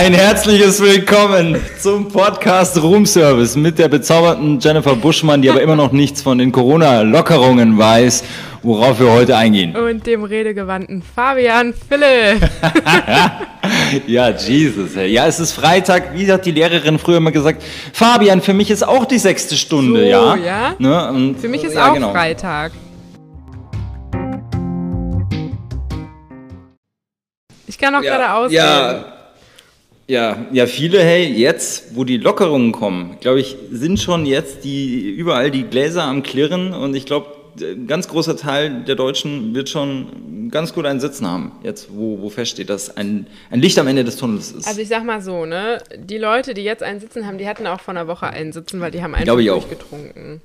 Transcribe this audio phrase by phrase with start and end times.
[0.00, 5.74] Ein herzliches Willkommen zum Podcast Room Service mit der bezauberten Jennifer Buschmann, die aber immer
[5.74, 8.22] noch nichts von den Corona-Lockerungen weiß,
[8.62, 9.74] worauf wir heute eingehen.
[9.74, 12.36] Und dem redegewandten Fabian Fille.
[14.06, 14.94] ja, Jesus.
[14.94, 15.10] Ey.
[15.10, 16.14] Ja, es ist Freitag.
[16.14, 17.60] Wie hat die Lehrerin früher immer gesagt?
[17.92, 20.36] Fabian, für mich ist auch die sechste Stunde, so, ja?
[20.36, 20.74] ja?
[20.78, 21.08] Ne?
[21.08, 22.12] Und, für mich ist ja, auch genau.
[22.12, 22.70] Freitag.
[27.66, 28.64] Ich kann auch ja, gerade ausgehen.
[28.64, 29.17] Ja,
[30.08, 35.10] ja, ja, viele, hey, jetzt, wo die Lockerungen kommen, glaube ich, sind schon jetzt die
[35.10, 37.26] überall die Gläser am Klirren und ich glaube,
[37.60, 42.22] ein ganz großer Teil der Deutschen wird schon ganz gut einen Sitzen haben, jetzt wo,
[42.22, 44.66] wo feststeht, dass ein, ein Licht am Ende des Tunnels ist.
[44.66, 47.66] Also ich sag mal so, ne, die Leute, die jetzt einen Sitzen haben, die hatten
[47.66, 50.40] auch vor einer Woche einen Sitzen, weil die haben einfach durchgetrunken.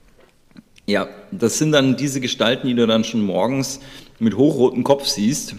[0.88, 3.80] Ja, das sind dann diese Gestalten, die du dann schon morgens
[4.20, 5.56] mit hochrotem Kopf siehst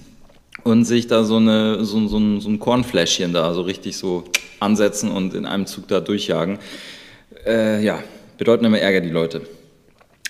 [0.64, 4.25] und sich da so, eine, so, so, ein, so ein Kornfläschchen da so richtig so
[4.61, 6.58] ansetzen und in einem Zug da durchjagen.
[7.47, 8.02] Äh, ja,
[8.38, 9.42] bedeuten immer Ärger die Leute.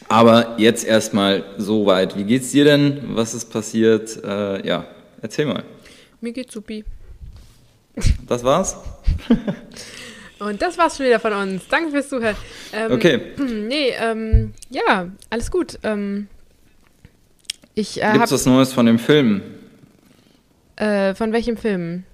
[0.08, 2.16] Aber jetzt erstmal so weit.
[2.16, 3.00] Wie geht's dir denn?
[3.14, 4.22] Was ist passiert?
[4.22, 4.86] Äh, ja,
[5.22, 5.64] erzähl mal.
[6.20, 6.84] Mir geht's supi.
[8.26, 8.76] Das war's?
[10.40, 11.62] Und das war's schon wieder von uns.
[11.68, 12.36] Danke fürs Zuhören.
[12.72, 13.20] Ähm, okay.
[13.38, 15.78] Nee, ähm, ja, alles gut.
[15.82, 16.28] Ähm,
[17.74, 19.42] ich äh, Gibt's was Neues von dem Film?
[20.76, 22.04] Äh, von welchem Film?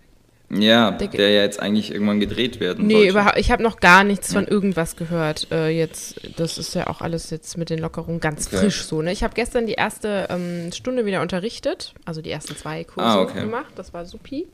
[0.52, 4.02] Ja, der, der, ja jetzt eigentlich irgendwann gedreht werden Nee, überhaupt, ich habe noch gar
[4.02, 5.46] nichts von irgendwas gehört.
[5.52, 8.56] Äh, jetzt, das ist ja auch alles jetzt mit den Lockerungen ganz Okay.
[8.56, 9.00] frisch so.
[9.00, 9.12] Ne?
[9.12, 13.20] Ich habe gestern die erste ähm, Stunde wieder unterrichtet, also die ersten zwei Kurse Ah,
[13.20, 13.42] okay.
[13.42, 13.72] gemacht.
[13.76, 14.48] Das war supi.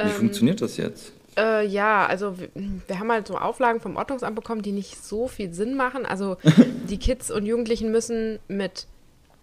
[0.00, 1.12] Wie funktioniert das jetzt?
[1.38, 2.48] Äh, ja, also wir,
[2.86, 6.06] wir haben halt so Auflagen vom Ordnungsamt bekommen, die nicht so viel Sinn machen.
[6.06, 6.36] Also
[6.88, 8.86] die Kids und Jugendlichen müssen mit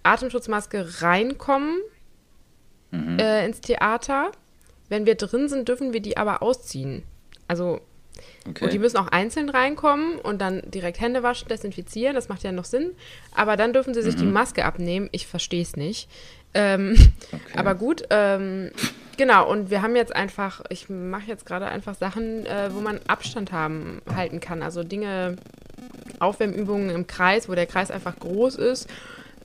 [0.04, 1.78] Atemschutzmaske reinkommen
[3.20, 4.32] äh, ins Theater.
[4.90, 7.04] Wenn wir drin sind, dürfen wir die aber ausziehen.
[7.48, 7.80] Also
[8.48, 8.66] Okay.
[8.66, 12.14] und die müssen auch einzeln reinkommen und dann direkt Hände waschen, desinfizieren.
[12.14, 12.92] Das macht ja noch Sinn.
[13.34, 15.10] Aber dann dürfen sie sich die Maske abnehmen.
[15.12, 16.10] Ich verstehe es nicht.
[16.54, 16.96] Ähm,
[17.56, 18.70] Aber gut, ähm,
[19.18, 19.50] genau.
[19.50, 23.52] Und wir haben jetzt einfach, ich mache jetzt gerade einfach Sachen, äh, wo man Abstand
[23.52, 24.62] haben, halten kann.
[24.62, 25.38] Also Dinge,
[26.20, 28.88] Aufwärmübungen im Kreis, wo der Kreis einfach groß ist.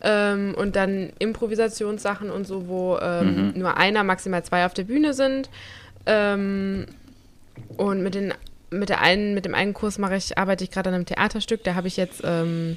[0.02, 5.14] Ähm, und dann Improvisationssachen und so, wo ähm, nur einer, maximal zwei auf der Bühne
[5.14, 5.50] sind.
[6.06, 6.86] Ähm,
[7.76, 8.32] und mit den
[8.70, 11.64] mit der einen, mit dem einen Kurs mache ich, arbeite ich gerade an einem Theaterstück.
[11.64, 12.76] Da habe ich jetzt, ähm,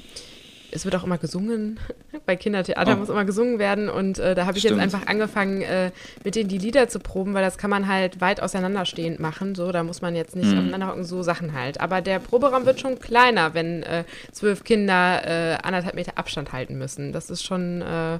[0.74, 1.78] es wird auch immer gesungen.
[2.26, 2.96] Bei Kindertheater Oh.
[2.96, 3.88] muss immer gesungen werden.
[3.88, 4.80] Und äh, da habe ich Stimmt.
[4.80, 5.90] jetzt einfach angefangen, äh,
[6.24, 9.54] mit denen die Lieder zu proben, weil das kann man halt weit auseinanderstehend machen.
[9.54, 11.80] So, da muss man jetzt nicht aufeinander hocken, so Sachen halt.
[11.80, 16.76] Aber der Proberaum wird schon kleiner, wenn äh, zwölf Kinder äh, anderthalb Meter Abstand halten
[16.78, 17.12] müssen.
[17.12, 18.18] Das ist schon äh,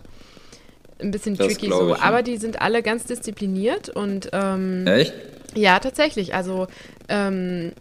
[1.00, 1.92] ein bisschen Das tricky so.
[1.94, 2.04] ich, ja.
[2.04, 5.12] Aber die sind alle ganz diszipliniert und ähm, Echt?
[5.54, 6.34] ja, tatsächlich.
[6.34, 6.66] Also,
[7.08, 7.72] ähm,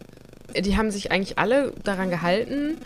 [0.58, 2.76] die haben sich eigentlich alle daran gehalten.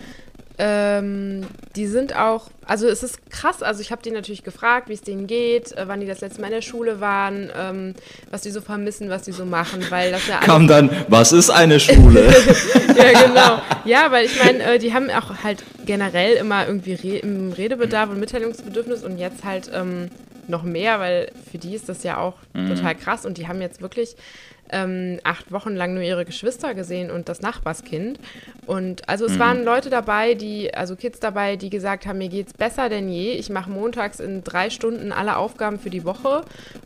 [0.59, 1.43] Ähm,
[1.75, 5.03] die sind auch, also es ist krass, also ich habe die natürlich gefragt, wie es
[5.03, 7.95] denen geht, äh, wann die das letzte Mal in der Schule waren, ähm,
[8.31, 11.51] was die so vermissen, was die so machen, weil das ja Kam dann, was ist
[11.51, 12.27] eine Schule?
[12.97, 13.63] ja, genau.
[13.85, 18.09] Ja, weil ich meine, äh, die haben auch halt generell immer irgendwie Re im Redebedarf
[18.09, 20.09] und Mitteilungsbedürfnis und jetzt halt ähm,
[20.49, 23.81] noch mehr, weil für die ist das ja auch total krass und die haben jetzt
[23.81, 24.17] wirklich
[24.71, 28.19] ähm, acht Wochen lang nur ihre Geschwister gesehen und das Nachbarskind.
[28.67, 32.53] Und also es waren Leute dabei, die, also Kids dabei, die gesagt haben, mir geht's
[32.53, 33.33] besser denn je.
[33.33, 36.43] Ich mache montags in drei Stunden alle Aufgaben für die Woche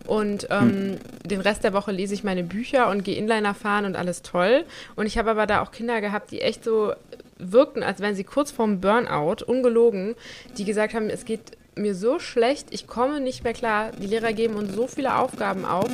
[0.07, 3.97] und ähm, den Rest der Woche lese ich meine Bücher und gehe Inliner fahren und
[3.97, 4.65] alles toll.
[4.97, 6.93] Und ich habe aber da auch Kinder gehabt, die echt so
[7.39, 10.15] wirkten, als wären sie kurz vorm Burnout, ungelogen,
[10.59, 13.91] die gesagt haben, es geht mir so schlecht, ich komme nicht mehr klar.
[14.01, 15.91] Die Lehrer geben uns so viele Aufgaben auf,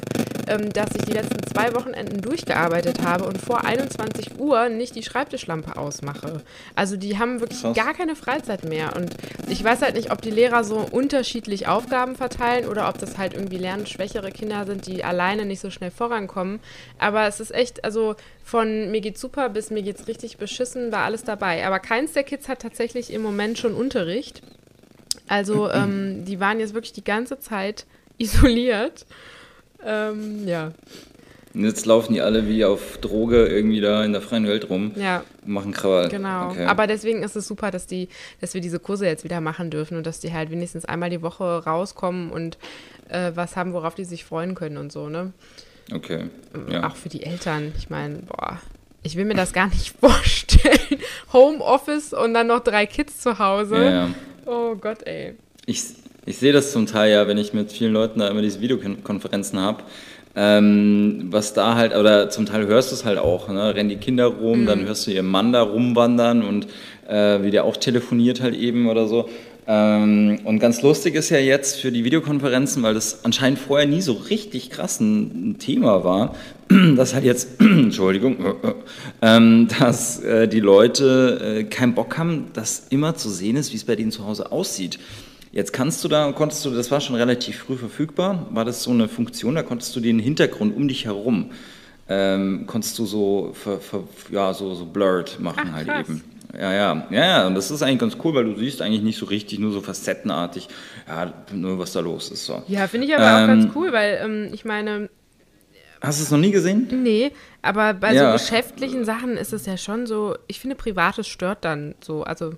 [0.49, 5.03] ähm, dass ich die letzten zwei Wochenenden durchgearbeitet habe und vor 21 Uhr nicht die
[5.03, 6.43] Schreibtischlampe ausmache.
[6.75, 7.77] Also die haben wirklich Krass.
[7.77, 8.95] gar keine Freizeit mehr.
[8.95, 9.15] Und
[9.49, 13.35] ich weiß halt nicht, ob die Lehrer so unterschiedlich Aufgaben verteilen oder ob das halt
[13.35, 16.61] irgendwie lernschwächere Kinder sind, die alleine nicht so schnell vorankommen.
[16.99, 21.05] Aber es ist echt, also von mir geht's super bis mir geht's richtig beschissen, war
[21.05, 21.67] alles dabei.
[21.67, 24.43] Aber keins der Kids hat tatsächlich im Moment schon Unterricht.
[25.29, 27.87] Also ähm, die waren jetzt wirklich die ganze Zeit
[28.19, 29.07] isoliert.
[29.85, 30.73] Ähm, ja,
[31.55, 34.93] Und jetzt laufen die alle wie auf Droge irgendwie da in der freien Welt rum
[34.97, 36.09] ja, und machen Krawall.
[36.09, 36.51] genau.
[36.51, 36.65] Okay.
[36.65, 38.09] Aber deswegen ist es super, dass die,
[38.41, 41.23] dass wir diese Kurse jetzt wieder machen dürfen und dass die halt wenigstens einmal die
[41.23, 42.59] Woche rauskommen und
[43.09, 45.33] äh, was haben, worauf die sich freuen können und so, ne?
[45.93, 46.25] okay.
[46.71, 46.89] Ja.
[46.89, 47.73] Auch für die Eltern.
[47.79, 48.59] Ich meine, boah,
[49.03, 51.01] ich will mir das gar nicht vorstellen.
[51.33, 53.77] Homeoffice und dann noch drei Kids zu Hause.
[53.77, 54.09] ja, ja.
[54.47, 55.35] Oh Gott, ey.
[55.67, 55.83] Ich,
[56.25, 59.59] ich sehe das zum Teil ja, wenn ich mit vielen Leuten da immer diese Videokonferenzen
[59.59, 59.83] habe.
[60.37, 63.75] Ähm, was da halt, oder zum Teil hörst du es halt auch, ne?
[63.75, 64.67] rennen die Kinder rum, mhm.
[64.67, 66.69] dann hörst du ihren Mann da rumwandern und
[67.09, 69.29] äh, wie der auch telefoniert halt eben oder so.
[69.69, 74.01] Ähm, und ganz lustig ist ja jetzt für die Videokonferenzen, weil das anscheinend vorher nie
[74.01, 76.37] so richtig krass ein, Thema war,
[76.97, 78.37] dass halt jetzt, Entschuldigung,
[79.23, 83.77] ähm, dass äh, die Leute äh, keinen Bock haben, dass immer zu sehen ist, wie
[83.77, 85.01] es bei denen zu Hause aussieht.
[85.51, 88.91] Jetzt kannst du da, konntest du, das war schon relativ früh verfügbar, war das so
[88.91, 91.51] eine Funktion, da konntest du den Hintergrund um dich herum,
[92.09, 96.23] ähm, konntest du so, ver, ver, ja, so, so blurred machen Ach, halt eben.
[96.59, 99.19] Ja, ja, ja, ja, und das ist eigentlich ganz cool, weil du siehst eigentlich nicht
[99.19, 100.69] so richtig, nur so facettenartig,
[101.07, 102.47] ja, nur was da los ist.
[102.47, 102.63] So.
[102.67, 105.11] Ja, finde ich aber ähm, auch ganz cool, weil ähm, ich meine.
[106.01, 106.89] Hast du es noch nie gesehen?
[107.03, 107.33] Nee,
[107.63, 108.27] aber bei ja.
[108.27, 112.53] so geschäftlichen Sachen ist es ja schon so, ich finde, Privates stört dann so, also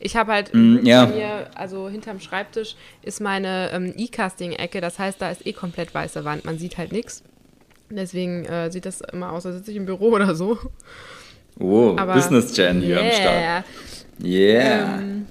[0.00, 1.06] ich habe halt mm, ja.
[1.06, 6.24] mir, also hinterm Schreibtisch ist meine ähm, E-Casting-Ecke, das heißt, da ist eh komplett weiße
[6.24, 7.22] Wand, man sieht halt nichts.
[7.90, 10.58] Deswegen äh, sieht das immer aus, als sitze ich im Büro oder so.
[11.60, 13.04] Oh, aber, Business Gen hier yeah.
[13.04, 13.64] am Start.
[14.22, 14.98] Yeah.
[15.00, 15.26] Ähm,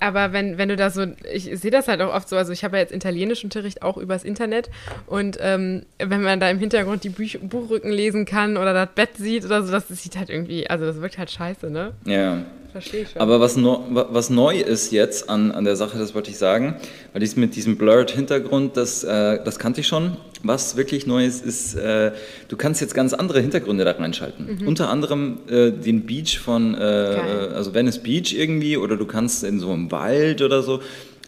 [0.00, 2.64] aber wenn, wenn du da so, ich sehe das halt auch oft so, also ich
[2.64, 4.70] habe ja jetzt italienischen Unterricht auch übers Internet
[5.06, 9.16] und ähm, wenn man da im Hintergrund die Buch Buchrücken lesen kann oder das Bett
[9.18, 11.92] sieht oder so, das sieht halt irgendwie, also das wirkt halt scheiße, ne?
[12.06, 12.44] Ja.
[12.72, 13.20] Verstehe ich schon.
[13.20, 16.76] Aber was, no, was neu ist jetzt an, an der Sache, das wollte ich sagen,
[17.12, 20.16] weil dies mit diesem Blurred-Hintergrund, das, äh, das kannte ich schon.
[20.42, 22.12] Was wirklich neu ist, ist, äh,
[22.48, 24.58] du kannst jetzt ganz andere Hintergründe da reinschalten.
[24.60, 24.68] Mhm.
[24.68, 29.60] Unter anderem äh, den Beach von, äh, also Venice Beach irgendwie, oder du kannst in
[29.60, 30.80] so einem Wald oder so.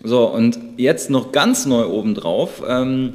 [0.03, 2.63] So, und jetzt noch ganz neu obendrauf.
[2.67, 3.15] Ähm,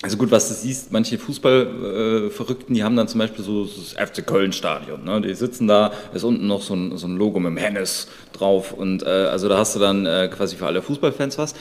[0.00, 4.24] also gut, was du siehst, manche Fußballverrückten, die haben dann zum Beispiel so das FC
[4.24, 5.02] Köln-Stadion.
[5.02, 5.20] Ne?
[5.20, 8.72] Die sitzen da, ist unten noch so ein, so ein Logo mit dem Hennes drauf.
[8.72, 11.54] Und äh, also da hast du dann äh, quasi für alle Fußballfans was.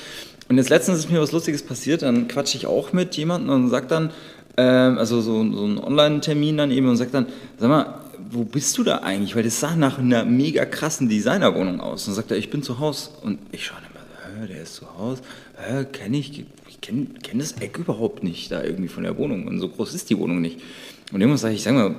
[0.49, 3.69] Und jetzt letztens ist mir was Lustiges passiert, dann quatsche ich auch mit jemandem und
[3.69, 4.11] sagt dann,
[4.55, 7.25] ähm, also so, so ein Online-Termin dann eben und sagt dann,
[7.57, 9.35] sag mal, wo bist du da eigentlich?
[9.35, 12.03] Weil das sah nach einer mega krassen Designerwohnung aus.
[12.03, 13.09] Und dann sagt er, ich bin zu Hause.
[13.23, 15.21] Und ich schaue immer, der ist zu Hause,
[15.91, 16.45] kenne ich,
[16.79, 19.93] ich kenne kenn das Eck überhaupt nicht da irgendwie von der Wohnung und so groß
[19.93, 20.61] ist die Wohnung nicht.
[21.11, 21.95] Und irgendwann sage ich, sag mal,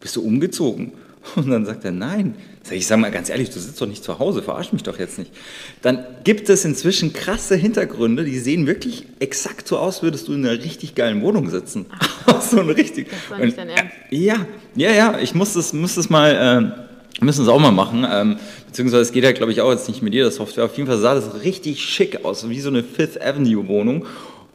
[0.00, 0.92] bist du umgezogen?
[1.36, 2.34] Und dann sagt er, nein.
[2.64, 4.98] Sag ich, sag mal ganz ehrlich, du sitzt doch nicht zu Hause, verarsch mich doch
[4.98, 5.32] jetzt nicht.
[5.80, 10.46] Dann gibt es inzwischen krasse Hintergründe, die sehen wirklich exakt so aus, würdest du in
[10.46, 11.86] einer richtig geilen Wohnung sitzen.
[12.26, 13.08] Ach, so eine richtig.
[13.10, 13.92] Das war nicht dein Ernst.
[14.10, 16.91] Ja, ja, ja, ich muss das, muss das mal, äh,
[17.22, 18.06] müssen es auch mal machen.
[18.10, 18.36] Ähm,
[18.66, 20.64] beziehungsweise es geht ja, glaube ich, auch jetzt nicht mit jeder Software.
[20.64, 24.06] Auf jeden Fall sah das richtig schick aus, wie so eine Fifth Avenue Wohnung.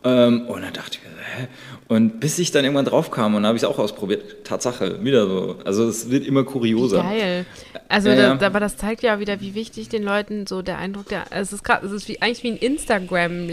[0.04, 1.48] Ähm, und dann dachte ich hä?
[1.88, 5.26] Und bis ich dann irgendwann drauf kam und habe ich es auch ausprobiert, Tatsache, wieder
[5.26, 5.56] so.
[5.64, 7.02] Also es wird immer kurioser.
[7.02, 7.46] Geil.
[7.88, 11.08] Also, ja, da, aber das zeigt ja wieder, wie wichtig den Leuten so der Eindruck,
[11.08, 13.48] der, es ist gerade, es ist wie, eigentlich wie ein Instagram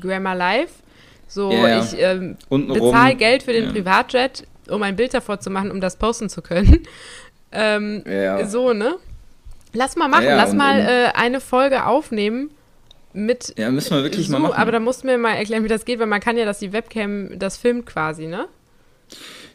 [0.00, 0.70] Grammar Live.
[1.26, 3.70] So, ja, ich ähm, bezahle Geld für den ja.
[3.70, 6.82] Privatjet, um ein Bild davor zu machen, um das posten zu können.
[7.52, 8.04] Ähm,
[8.46, 8.96] so, ne?
[9.72, 12.50] Lass mal machen, lass und, mal äh, eine Folge aufnehmen
[13.12, 13.54] mit.
[13.56, 14.54] Ja, müssen wir wirklich so, mal machen.
[14.54, 16.58] Aber da musst du mir mal erklären, wie das geht, weil man kann ja, dass
[16.58, 18.46] die Webcam das filmt quasi, ne?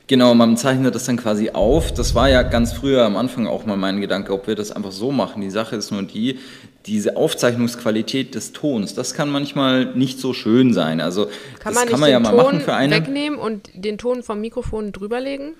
[0.07, 1.91] Genau, man zeichnet das dann quasi auf.
[1.91, 4.91] Das war ja ganz früher am Anfang auch mal mein Gedanke, ob wir das einfach
[4.91, 5.41] so machen.
[5.41, 6.37] Die Sache ist nur die,
[6.85, 11.01] diese Aufzeichnungsqualität des Tons, das kann manchmal nicht so schön sein.
[11.01, 11.25] Also
[11.59, 12.95] kann das man kann man ja mal Ton machen für eine.
[12.95, 15.55] wegnehmen und den Ton vom Mikrofon drüberlegen?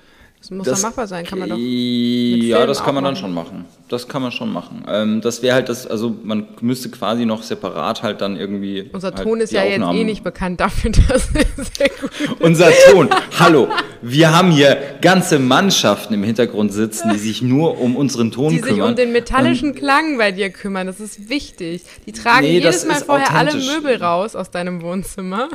[0.45, 1.57] Das muss das, dann machbar sein, kann man doch.
[1.57, 3.65] Ja, das kann man dann schon machen.
[3.89, 4.85] Das kann man schon machen.
[4.87, 8.87] Ähm, das wäre halt das, also man müsste quasi noch separat halt dann irgendwie.
[8.93, 9.95] Unser halt Ton ist ja Aufnahmen.
[9.95, 12.11] jetzt eh nicht bekannt dafür, dass es sehr gut
[12.41, 13.09] Unser Ton,
[13.39, 13.69] hallo,
[14.03, 18.61] wir haben hier ganze Mannschaften im Hintergrund sitzen, die sich nur um unseren Ton die
[18.61, 18.75] kümmern.
[18.75, 21.81] Die sich um den metallischen Und Klang bei dir kümmern, das ist wichtig.
[22.05, 25.49] Die tragen nee, jedes Mal vorher alle Möbel raus aus deinem Wohnzimmer.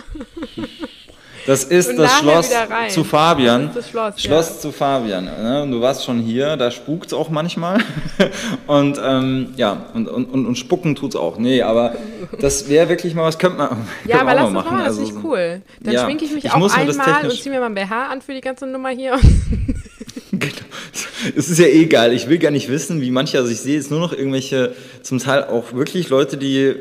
[1.47, 2.50] Das ist das Schloss
[2.88, 3.66] zu Fabian.
[3.66, 4.59] Das, das Schloss, Schloss ja.
[4.61, 5.25] zu Fabian.
[5.25, 5.66] Ne?
[5.70, 7.78] Du warst schon hier, da spukt es auch manchmal.
[8.66, 11.38] und ähm, ja, und, und, und, spucken tut es auch.
[11.38, 11.94] Nee, aber
[12.40, 13.70] das wäre wirklich mal was, könnte man.
[14.06, 14.76] Ja, aber lass uns machen.
[14.76, 15.62] Mal, das also, ist cool.
[15.80, 18.23] Dann ja, schminke ich mich ich auch einmal und ziehe mir mal ein BH an
[18.23, 19.18] für die ganze Nummer hier.
[20.32, 20.54] genau.
[21.37, 22.12] Es ist ja eh geil.
[22.12, 25.18] Ich will gar nicht wissen, wie manche, also ich sehe jetzt nur noch irgendwelche, zum
[25.18, 26.75] Teil auch wirklich Leute, die,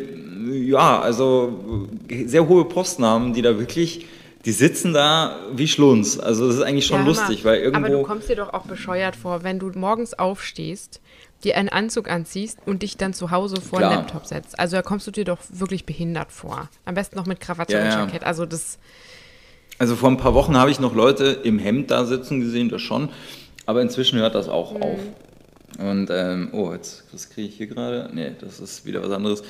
[0.67, 1.87] ja, also
[2.25, 4.05] sehr hohe Posten haben, die da wirklich
[4.45, 6.17] die sitzen da wie Schlunz.
[6.17, 7.87] Also das ist eigentlich schon ja, lustig, weil irgendwo...
[7.87, 11.01] Aber du kommst dir doch auch bescheuert vor, wenn du morgens aufstehst,
[11.43, 14.57] dir einen Anzug anziehst und dich dann zu Hause vor den Laptop setzt.
[14.57, 16.69] Also da kommst du dir doch wirklich behindert vor.
[16.85, 18.23] Am besten noch mit Krawatte ja, und Jackett.
[18.23, 18.79] Also das...
[19.77, 22.81] Also vor ein paar Wochen habe ich noch Leute im Hemd da sitzen gesehen, das
[22.81, 23.09] schon.
[23.65, 24.83] Aber inzwischen hört das auch mhm.
[24.83, 24.99] auf.
[25.79, 28.09] Und, ähm, oh, jetzt, was kriege ich hier gerade?
[28.13, 29.43] Nee, das ist wieder was anderes.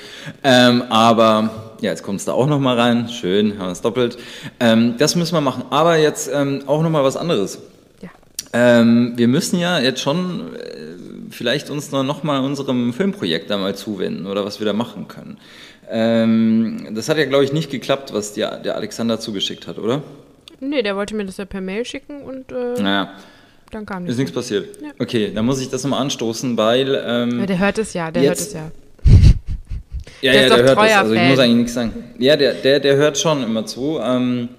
[0.43, 3.09] Ähm, aber, ja, jetzt kommt es da auch nochmal rein.
[3.09, 4.17] Schön, haben wir es doppelt.
[4.59, 5.63] Ähm, das müssen wir machen.
[5.71, 7.59] Aber jetzt ähm, auch nochmal was anderes.
[8.01, 8.09] Ja.
[8.53, 13.75] Ähm, wir müssen ja jetzt schon äh, vielleicht uns noch mal unserem Filmprojekt da mal
[13.75, 15.37] zuwenden oder was wir da machen können.
[15.89, 20.03] Ähm, das hat ja, glaube ich, nicht geklappt, was dir der Alexander zugeschickt hat, oder?
[20.59, 23.13] Nee, der wollte mir das ja per Mail schicken und äh, Naja,
[23.71, 24.17] dann kam ist nichts.
[24.19, 24.81] nichts passiert.
[24.81, 24.89] Ja.
[24.99, 27.01] Okay, dann muss ich das nochmal anstoßen, weil.
[27.05, 28.71] Ähm, Ja, der hört es ja, der Jetzt- hört es ja.
[30.21, 31.29] Ja, Der ja, der hört treuer Also ich Fan.
[31.29, 31.93] muss eigentlich nichts sagen.
[32.19, 33.99] Ja, der, der, der hört schon immer zu.
[34.03, 34.49] Ähm,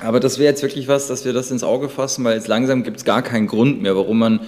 [0.00, 2.82] aber das wäre jetzt wirklich was, dass wir das ins Auge fassen, weil jetzt langsam
[2.82, 4.40] gibt es gar keinen Grund mehr, warum man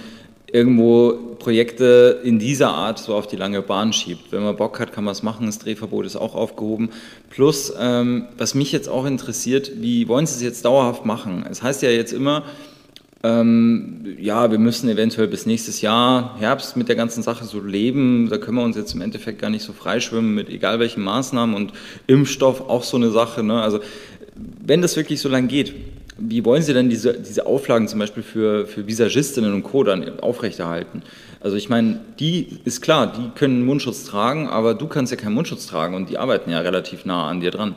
[0.51, 4.31] irgendwo Projekte in dieser Art so auf die lange Bahn schiebt.
[4.31, 5.47] Wenn man Bock hat, kann man es machen.
[5.47, 6.89] Das Drehverbot ist auch aufgehoben.
[7.29, 11.43] Plus, ähm, was mich jetzt auch interessiert, wie wollen Sie es jetzt dauerhaft machen?
[11.49, 12.43] Es heißt ja jetzt immer,
[13.23, 18.29] ähm, ja, wir müssen eventuell bis nächstes Jahr Herbst mit der ganzen Sache so leben.
[18.29, 21.55] Da können wir uns jetzt im Endeffekt gar nicht so freischwimmen mit egal welchen Maßnahmen
[21.55, 21.73] und
[22.07, 23.43] Impfstoff auch so eine Sache.
[23.43, 23.61] Ne?
[23.61, 23.79] Also
[24.35, 25.73] wenn das wirklich so lang geht,
[26.17, 29.83] wie wollen Sie denn diese, diese Auflagen zum Beispiel für, für Visagistinnen und Co.
[29.83, 31.03] dann aufrechterhalten?
[31.39, 35.33] Also ich meine, die ist klar, die können Mundschutz tragen, aber du kannst ja keinen
[35.33, 37.75] Mundschutz tragen und die arbeiten ja relativ nah an dir dran.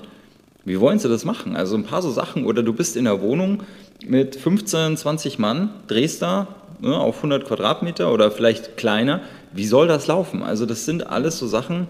[0.64, 1.56] Wie wollen sie das machen?
[1.56, 2.46] Also ein paar so Sachen.
[2.46, 3.62] Oder du bist in der Wohnung
[4.08, 6.48] mit 15, 20 Mann, drehst da
[6.80, 9.20] ne, auf 100 Quadratmeter oder vielleicht kleiner.
[9.52, 10.42] Wie soll das laufen?
[10.42, 11.88] Also das sind alles so Sachen.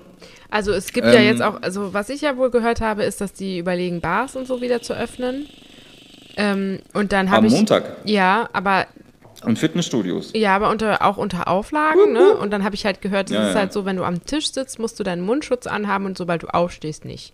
[0.51, 3.21] Also es gibt ja Ähm, jetzt auch, also was ich ja wohl gehört habe, ist,
[3.21, 5.47] dass die überlegen, Bars und so wieder zu öffnen.
[6.37, 7.53] Ähm, und dann habe Am ich.
[7.53, 7.97] Montag.
[8.05, 8.87] Ja, aber
[9.45, 10.33] Und Fitnessstudios.
[10.35, 12.35] ja, aber unter, auch unter Auflagen, ne?
[12.37, 13.61] Und dann habe ich halt gehört, es Ja, ist ja.
[13.61, 16.49] halt so, wenn du am Tisch sitzt, musst du deinen Mundschutz anhaben und sobald du
[16.49, 17.33] aufstehst, nicht.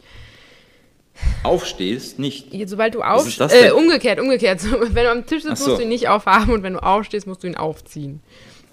[1.42, 2.48] Aufstehst, nicht.
[2.68, 4.60] Sobald du aufstehst, äh, umgekehrt, umgekehrt.
[4.80, 5.70] Wenn du am Tisch sitzt, so.
[5.70, 8.20] musst du ihn nicht aufhaben und wenn du aufstehst, musst du ihn aufziehen.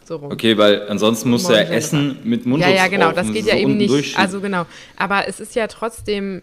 [0.06, 0.32] So rum.
[0.32, 3.52] Okay, weil ansonsten musst du ja essen mit Ja, Mundschutz ja, genau, das geht so
[3.52, 4.18] ja eben nicht.
[4.18, 4.66] Also genau.
[4.96, 6.42] Aber es ist ja trotzdem.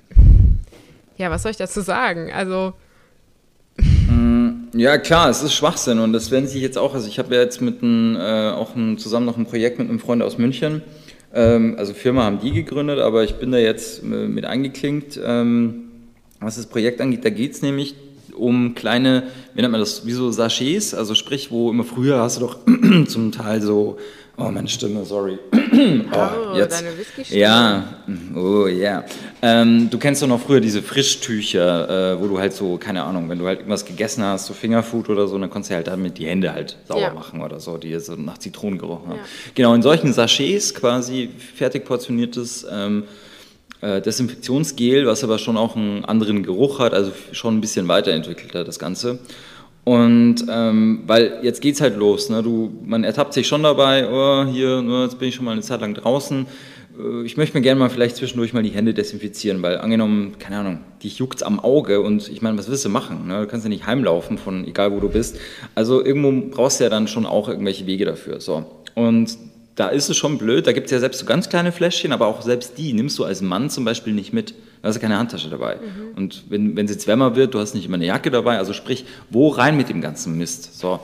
[1.16, 2.32] Ja, was soll ich dazu sagen?
[2.32, 2.74] Also,
[4.76, 7.40] Ja, klar, es ist Schwachsinn und das werden sich jetzt auch, also ich habe ja
[7.40, 10.82] jetzt mit einem, äh, auch ein, zusammen noch ein Projekt mit einem Freund aus München,
[11.32, 15.83] ähm, also Firma haben die gegründet, aber ich bin da jetzt äh, mit eingeklinkt, ähm,
[16.44, 17.94] was das Projekt angeht, da geht es nämlich
[18.36, 19.24] um kleine,
[19.54, 22.58] wie nennt man das, wie so Sachets, also sprich, wo immer früher hast du doch
[23.06, 23.98] zum Teil so,
[24.36, 26.80] oh meine Stimme, sorry, oh, jetzt.
[26.80, 27.40] deine Whisky-Stimme.
[27.40, 27.84] Ja,
[28.34, 29.04] oh ja.
[29.40, 33.28] Ähm, du kennst doch noch früher diese Frischtücher, äh, wo du halt so, keine Ahnung,
[33.28, 36.18] wenn du halt irgendwas gegessen hast, so Fingerfood oder so, dann konntest du halt damit
[36.18, 37.14] die Hände halt sauber Ja.
[37.14, 39.18] machen oder so, die so nach Zitronen gerochen haben.
[39.18, 39.24] Ja.
[39.54, 43.23] Genau, in solchen Sachets quasi fertig portioniertes ähm, äh,
[44.00, 48.78] Desinfektionsgel, was aber schon auch einen anderen Geruch hat, also schon ein bisschen weiterentwickelter das
[48.78, 49.18] Ganze.
[49.84, 52.42] Und ähm, weil jetzt geht's halt los, ne?
[52.42, 55.60] du, man ertappt sich schon dabei, oh, hier, ne, jetzt bin ich schon mal eine
[55.60, 56.46] Zeit lang draußen.
[56.98, 60.58] Äh, Ich möchte mir gerne mal vielleicht zwischendurch mal die Hände desinfizieren, weil angenommen, keine
[60.58, 63.26] Ahnung, dich juckt's am Auge und ich meine, was willst du machen?
[63.26, 63.42] Ne?
[63.42, 65.38] Du kannst ja nicht heimlaufen von egal wo du bist.
[65.74, 68.40] Also irgendwo brauchst du ja dann schon auch irgendwelche Wege dafür.
[68.40, 68.64] So.
[68.94, 69.36] Und
[69.74, 72.26] da ist es schon blöd, da gibt es ja selbst so ganz kleine Fläschchen, aber
[72.26, 74.54] auch selbst die nimmst du als Mann zum Beispiel nicht mit.
[74.82, 75.78] Da hast du keine Handtasche dabei.
[76.14, 79.04] Und wenn es jetzt wärmer wird, du hast nicht immer eine Jacke dabei, also sprich,
[79.30, 80.78] wo rein mit dem ganzen Mist?
[80.78, 81.00] So.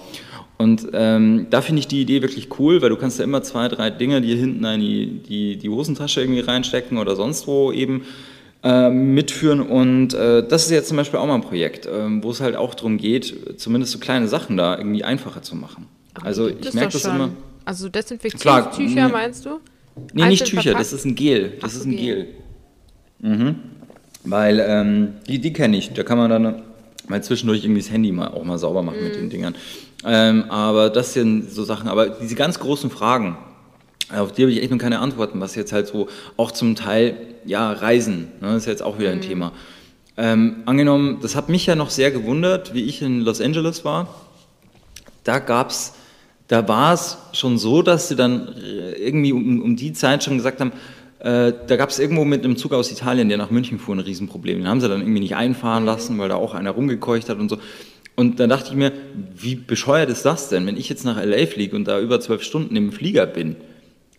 [0.58, 3.68] Und ähm, da finde ich die Idee wirklich cool, weil du kannst ja immer zwei,
[3.68, 8.02] drei Dinge dir hinten in die, die, die Hosentasche irgendwie reinstecken oder sonst wo eben
[8.62, 9.62] äh, mitführen.
[9.62, 12.56] Und äh, das ist jetzt zum Beispiel auch mal ein Projekt, ähm, wo es halt
[12.56, 15.86] auch darum geht, zumindest so kleine Sachen da irgendwie einfacher zu machen.
[16.22, 17.30] also Gibt ich merke das immer.
[17.64, 19.60] Also Desinfektionstücher, meinst du?
[20.12, 20.80] Nee, nicht Tücher, verpackt?
[20.80, 21.52] das ist ein Gel.
[21.60, 22.26] Das Ach ist ein Gel.
[23.20, 23.36] Gel.
[23.36, 23.54] Mhm.
[24.24, 25.92] Weil ähm, die, die kenne ich.
[25.92, 26.62] Da kann man dann
[27.08, 29.18] mal zwischendurch irgendwie das Handy mal auch mal sauber machen mit Mhm.
[29.20, 29.54] den Dingern.
[30.04, 31.88] Ähm, aber das sind so Sachen.
[31.88, 33.36] Aber diese ganz großen Fragen,
[34.14, 37.16] auf die habe ich echt noch keine Antworten, was jetzt halt so auch zum Teil,
[37.44, 39.52] ja, Reisen, ne, ist jetzt auch wieder ein Thema.
[40.16, 44.14] Ähm, angenommen, das hat mich ja noch sehr gewundert, wie ich in Los Angeles war.
[45.24, 45.94] Da gab's,
[46.50, 50.36] da war es schon so, dass sie dann äh, irgendwie um, um die Zeit schon
[50.36, 50.72] gesagt haben,
[51.20, 54.00] äh, da gab es irgendwo mit einem Zug aus Italien, der nach München fuhr, ein
[54.00, 54.58] Riesenproblem.
[54.58, 57.50] Den haben sie dann irgendwie nicht einfahren lassen, weil da auch einer rumgekeucht hat und
[57.50, 57.58] so.
[58.16, 58.90] Und dann dachte ich mir,
[59.36, 62.42] wie bescheuert ist das denn, wenn ich jetzt nach LA fliege und da über zwölf
[62.42, 63.54] Stunden im Flieger bin?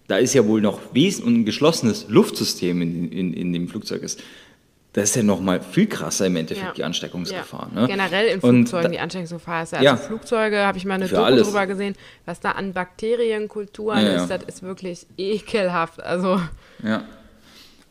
[0.07, 4.23] Da ist ja wohl noch wes ein geschlossenes Luftsystem in, in, in dem Flugzeug ist.
[4.93, 6.74] Das ist ja noch mal viel krasser im Endeffekt Ja.
[6.74, 7.69] die Ansteckungsgefahr.
[7.74, 7.81] Ja.
[7.81, 7.88] Ne?
[7.88, 9.81] Generell in Und Flugzeugen da- die Ansteckungsgefahr ist ja.
[9.81, 9.91] Ja.
[9.91, 11.48] Also Flugzeuge habe ich mal eine Für Doku alles.
[11.48, 11.95] drüber gesehen,
[12.25, 14.24] was da an Bakterienkulturen Ja, ja.
[14.24, 16.01] ist, das ist wirklich ekelhaft.
[16.03, 16.41] Also
[16.83, 17.03] Ja.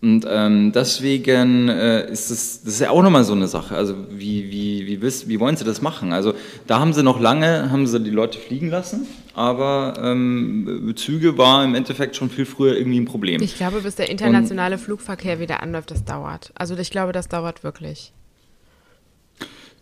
[0.02, 3.74] Und ähm, deswegen äh, ist das, das ist ja auch nochmal so eine Sache.
[3.76, 6.14] Also wie, wie, wie, wiss, wie wollen sie das machen?
[6.14, 6.32] Also
[6.66, 9.06] da haben sie noch lange, haben sie die Leute fliegen lassen,
[9.40, 13.40] aber ähm, Züge war im Endeffekt schon viel früher irgendwie ein Problem.
[13.40, 16.52] Ich glaube, bis der internationale Und, Flugverkehr wieder anläuft, das dauert.
[16.56, 18.12] Also ich glaube, das dauert wirklich.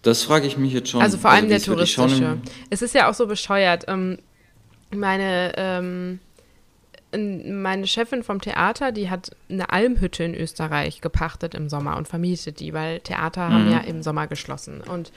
[0.03, 1.03] Das frage ich mich jetzt schon.
[1.03, 2.39] Also vor allem also, der touristische.
[2.71, 3.87] Es ist ja auch so bescheuert.
[3.89, 4.19] Ähm,
[4.95, 6.21] meine ähm,
[7.13, 12.61] meine Chefin vom Theater, die hat eine Almhütte in Österreich gepachtet im Sommer und vermietet
[12.61, 13.53] die, weil Theater mhm.
[13.55, 14.83] haben ja im Sommer geschlossen.
[14.83, 15.11] Und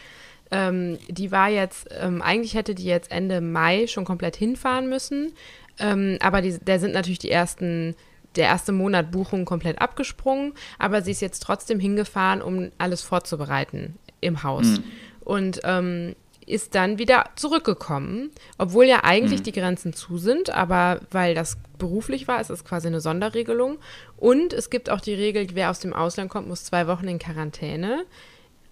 [0.52, 5.34] ähm, die war jetzt, ähm, eigentlich hätte die jetzt Ende Mai schon komplett hinfahren müssen,
[5.80, 7.96] ähm, aber die, der sind natürlich die ersten,
[8.36, 13.98] der erste Monat Buchungen komplett abgesprungen, aber sie ist jetzt trotzdem hingefahren, um alles vorzubereiten
[14.20, 14.66] im Haus.
[14.66, 14.84] Mhm.
[15.24, 16.16] Und ähm,
[16.46, 19.44] ist dann wieder zurückgekommen, obwohl ja eigentlich mhm.
[19.46, 23.78] die Grenzen zu sind, aber weil das beruflich war, ist es quasi eine Sonderregelung.
[24.18, 27.20] Und es gibt auch die Regel, wer aus dem Ausland kommt, muss zwei Wochen in
[27.20, 28.06] Quarantäne,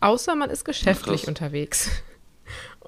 [0.01, 1.89] außer man ist geschäftlich Ach, unterwegs.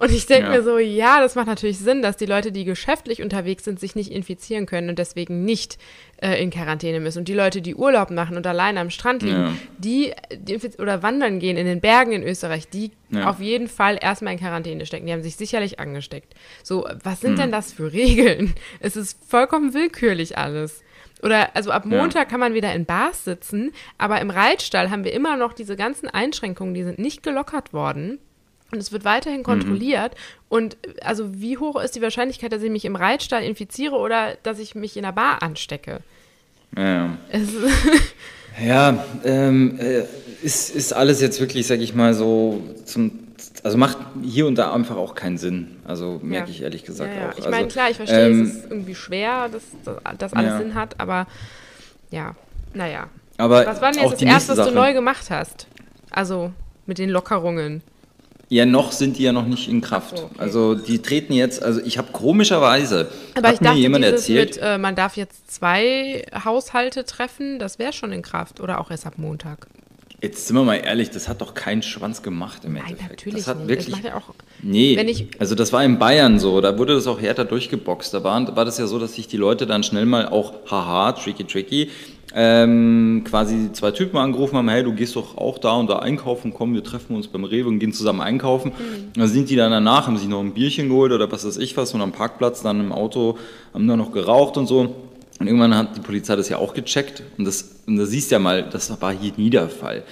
[0.02, 0.58] Und ich denke ja.
[0.58, 3.94] mir so, ja, das macht natürlich Sinn, dass die Leute, die geschäftlich unterwegs sind, sich
[3.94, 5.78] nicht infizieren können und deswegen nicht
[6.18, 7.20] äh, in Quarantäne müssen.
[7.20, 9.54] Und die Leute, die Urlaub machen und alleine am Strand liegen, ja.
[9.78, 13.30] die, die oder wandern gehen in den Bergen in Österreich, die ja.
[13.30, 15.06] auf jeden Fall erstmal in Quarantäne stecken.
[15.06, 16.34] Die haben sich sicherlich angesteckt.
[16.64, 17.38] So, was sind hm.
[17.38, 18.56] denn das für Regeln?
[18.80, 20.82] Es ist vollkommen willkürlich alles.
[21.24, 22.26] Oder also ab Montag ja.
[22.26, 26.10] kann man wieder in Bars sitzen, aber im Reitstall haben wir immer noch diese ganzen
[26.10, 28.20] Einschränkungen, die sind nicht gelockert worden.
[28.72, 30.14] Und es wird weiterhin kontrolliert.
[30.14, 30.46] Mhm.
[30.48, 34.60] Und also wie hoch ist die Wahrscheinlichkeit, dass ich mich im Reitstall infiziere oder dass
[34.60, 36.00] ich mich in der Bar anstecke?
[36.78, 37.18] Ja,
[38.66, 40.04] ja ähm, äh,
[40.42, 43.31] ist, ist alles jetzt wirklich, sag ich mal, so zum
[43.64, 45.78] also macht hier und da einfach auch keinen Sinn.
[45.86, 46.56] Also merke ja.
[46.56, 47.30] ich ehrlich gesagt ja, ja.
[47.30, 47.38] auch.
[47.38, 49.64] Ich meine, also, klar, ich verstehe, ähm, es ist irgendwie schwer, dass
[50.18, 51.28] das alles Sinn hat, aber
[52.10, 52.36] ja,
[52.74, 53.08] naja.
[53.38, 55.68] Aber Was war denn jetzt das Erste, was du neu gemacht hast?
[56.10, 56.52] Also
[56.86, 57.82] mit den Lockerungen.
[58.50, 60.18] Ja, noch sind die ja noch nicht in Kraft.
[60.18, 60.36] So, okay.
[60.38, 64.56] Also die treten jetzt, also ich habe komischerweise, Aber hat ich dachte, mir jemand erzählt,
[64.56, 68.92] mit, äh, man darf jetzt zwei Haushalte treffen, das wäre schon in Kraft oder auch
[68.92, 69.68] erst ab Montag.
[70.22, 73.10] Jetzt sind wir mal ehrlich, das hat doch keinen Schwanz gemacht im Nein, Endeffekt.
[73.10, 73.70] natürlich das hat nicht.
[73.70, 73.96] wirklich.
[73.96, 77.44] Das ja auch, nee, also das war in Bayern so, da wurde das auch härter
[77.44, 78.14] durchgeboxt.
[78.14, 81.14] Da war, war das ja so, dass sich die Leute dann schnell mal auch, haha,
[81.14, 81.90] tricky, tricky,
[82.36, 86.54] ähm, quasi zwei Typen angerufen haben, hey, du gehst doch auch da und da einkaufen,
[86.54, 88.74] komm, wir treffen uns beim Rewe und gehen zusammen einkaufen.
[88.78, 89.20] Mhm.
[89.20, 91.76] Da sind die dann danach, haben sich noch ein Bierchen geholt oder was weiß ich
[91.78, 93.40] was und am Parkplatz dann im Auto
[93.74, 94.96] haben da noch geraucht und so.
[95.42, 98.36] Und irgendwann hat die Polizei das ja auch gecheckt und das, und da siehst du
[98.36, 100.04] ja mal, das war hier nie der Fall.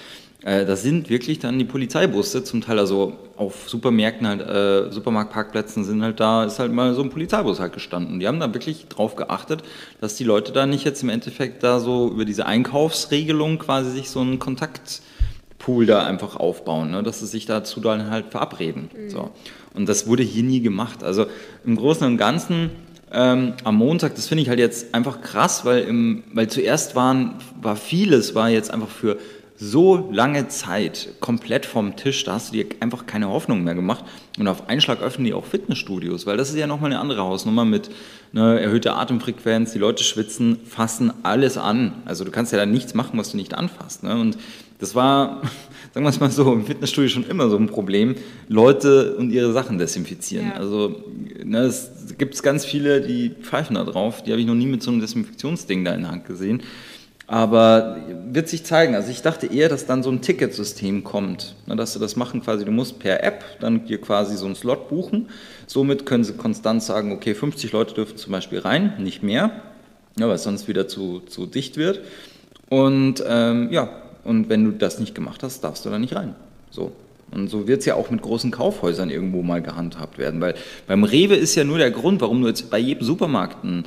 [0.42, 5.84] Äh, das sind wirklich dann die Polizeibusse, zum Teil also auf Supermärkten halt, äh, Supermarktparkplätzen
[5.84, 8.20] sind halt da, ist halt mal so ein Polizeibus halt gestanden.
[8.20, 9.62] Die haben da wirklich drauf geachtet,
[10.02, 14.10] dass die Leute da nicht jetzt im Endeffekt da so über diese Einkaufsregelung quasi sich
[14.10, 17.04] so einen Kontaktpool da einfach aufbauen, ne?
[17.04, 18.89] dass sie sich dazu dann halt verabreden.
[18.98, 19.10] Mhm.
[19.12, 19.30] So.
[19.76, 21.04] Und das wurde hier nie gemacht.
[21.04, 21.28] Also
[21.63, 22.72] im Großen und Ganzen
[23.12, 27.36] ähm, am Montag, das finde ich halt jetzt einfach krass, weil, im, weil zuerst waren,
[27.62, 29.17] war vieles, war jetzt einfach für
[29.62, 34.06] so lange Zeit komplett vom Tisch, da hast du dir einfach keine Hoffnung mehr gemacht.
[34.38, 37.24] Und auf einen Schlag öffnen die auch Fitnessstudios, weil das ist ja nochmal eine andere
[37.24, 37.89] Hausnummer mit
[38.32, 41.91] ne, erhöhter Atemfrequenz, die Leute schwitzen, fassen alles an.
[42.06, 44.04] Also du kannst ja da nichts machen, was du nicht anfasst.
[44.04, 44.15] Ne?
[44.15, 44.38] Und
[44.80, 45.41] das war,
[45.93, 48.15] sagen wir es mal so, im Fitnessstudio schon immer so ein Problem,
[48.47, 50.47] Leute und ihre Sachen desinfizieren.
[50.47, 50.54] Ja.
[50.54, 51.04] Also
[51.43, 54.84] ne, es gibt ganz viele, die pfeifen da drauf, die habe ich noch nie mit
[54.84, 56.62] so einem Desinfektionsding da in der Hand gesehen.
[57.28, 57.97] Aber
[58.32, 58.95] wird sich zeigen.
[58.95, 62.41] Also ich dachte eher, dass dann so ein Ticketsystem kommt, ne, dass du das machen
[62.41, 65.30] quasi, du musst per App dann dir quasi so einen Slot buchen.
[65.67, 69.52] Somit können sie konstant sagen, okay, 50 Leute dürfen zum Beispiel rein, nicht mehr,
[70.17, 72.02] ja, weil es sonst wieder zu, zu dicht wird.
[72.69, 73.89] Und ähm, ja,
[74.23, 76.36] und wenn du das nicht gemacht hast, darfst du da nicht rein.
[76.71, 76.91] So.
[77.32, 80.41] Und so wird es ja auch mit großen Kaufhäusern irgendwo mal gehandhabt werden.
[80.41, 80.55] Weil
[80.88, 83.86] beim Rewe ist ja nur der Grund, warum du jetzt bei jedem Supermarkt einen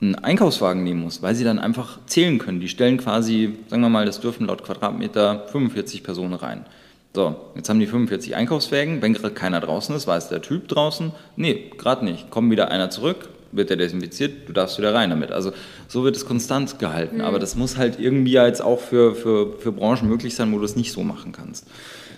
[0.00, 2.60] einen Einkaufswagen nehmen muss, weil sie dann einfach zählen können.
[2.60, 6.64] Die stellen quasi, sagen wir mal, das dürfen laut Quadratmeter 45 Personen rein.
[7.12, 11.12] So, jetzt haben die 45 Einkaufswagen, wenn gerade keiner draußen ist, weiß der Typ draußen,
[11.36, 12.30] nee, gerade nicht.
[12.30, 15.32] Kommt wieder einer zurück, wird der desinfiziert, du darfst wieder rein damit.
[15.32, 15.52] Also
[15.88, 17.16] so wird es konstant gehalten.
[17.16, 17.22] Mhm.
[17.22, 20.64] Aber das muss halt irgendwie jetzt auch für, für, für Branchen möglich sein, wo du
[20.64, 21.66] es nicht so machen kannst.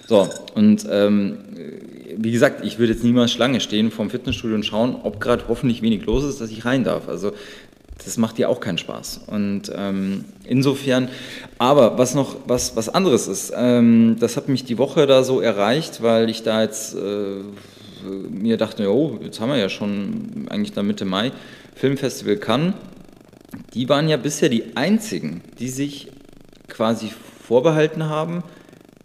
[0.07, 1.39] So, und ähm,
[2.17, 5.81] wie gesagt, ich würde jetzt niemals Schlange stehen vom Fitnessstudio und schauen, ob gerade hoffentlich
[5.81, 7.09] wenig los ist, dass ich rein darf.
[7.09, 7.33] Also
[8.05, 9.23] das macht dir auch keinen Spaß.
[9.29, 11.09] Und ähm, insofern,
[11.59, 15.41] aber was noch was, was anderes ist, ähm, das hat mich die Woche da so
[15.41, 17.43] erreicht, weil ich da jetzt äh,
[18.03, 21.33] mir dachte, oh, jetzt haben wir ja schon eigentlich da Mitte Mai
[21.75, 22.75] Filmfestival Cannes.
[23.75, 26.09] Die waren ja bisher die einzigen, die sich
[26.69, 27.11] quasi
[27.43, 28.43] vorbehalten haben,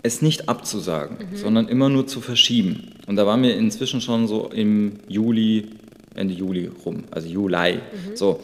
[0.04, 1.36] es nicht abzusagen, mhm.
[1.36, 2.94] sondern immer nur zu verschieben.
[3.08, 5.70] Und da waren wir inzwischen schon so im Juli,
[6.16, 7.76] Ende Juli rum, also Juli.
[7.76, 8.16] Mhm.
[8.16, 8.42] So.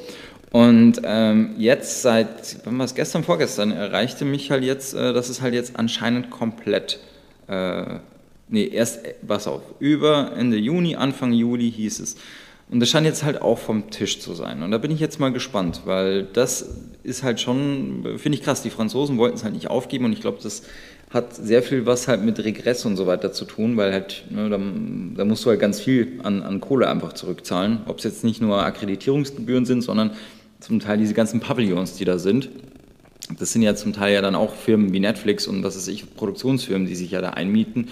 [0.52, 5.30] Und ähm, jetzt seit, wann war es gestern, vorgestern, erreichte mich halt jetzt, äh, dass
[5.30, 7.00] es halt jetzt anscheinend komplett,
[7.48, 7.98] äh,
[8.50, 12.16] nee, erst, äh, was auf, über Ende Juni, Anfang Juli hieß es.
[12.70, 14.64] Und das scheint jetzt halt auch vom Tisch zu sein.
[14.64, 18.64] Und da bin ich jetzt mal gespannt, weil das ist halt schon, finde ich krass,
[18.64, 20.64] die Franzosen wollten es halt nicht aufgeben und ich glaube, das
[21.14, 24.50] hat sehr viel was halt mit Regress und so weiter zu tun, weil halt, ne,
[24.50, 24.58] da,
[25.16, 27.82] da, musst du halt ganz viel an, an Kohle einfach zurückzahlen.
[27.86, 30.12] Ob es jetzt nicht nur Akkreditierungsgebühren sind, sondern
[30.60, 32.50] zum Teil diese ganzen Pavillons, die da sind.
[33.38, 36.16] Das sind ja zum Teil ja dann auch Firmen wie Netflix und was weiß ich,
[36.16, 37.90] Produktionsfirmen, die sich ja da einmieten,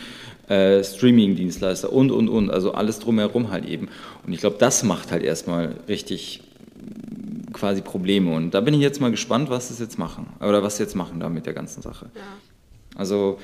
[0.51, 3.87] äh, Streaming-Dienstleister und, und, und, also alles drumherum halt eben.
[4.25, 6.43] Und ich glaube, das macht halt erstmal richtig
[7.53, 8.33] quasi Probleme.
[8.33, 10.27] Und da bin ich jetzt mal gespannt, was sie jetzt machen.
[10.41, 12.07] Oder was sie jetzt machen da mit der ganzen Sache.
[12.15, 12.21] Ja.
[12.95, 13.39] Also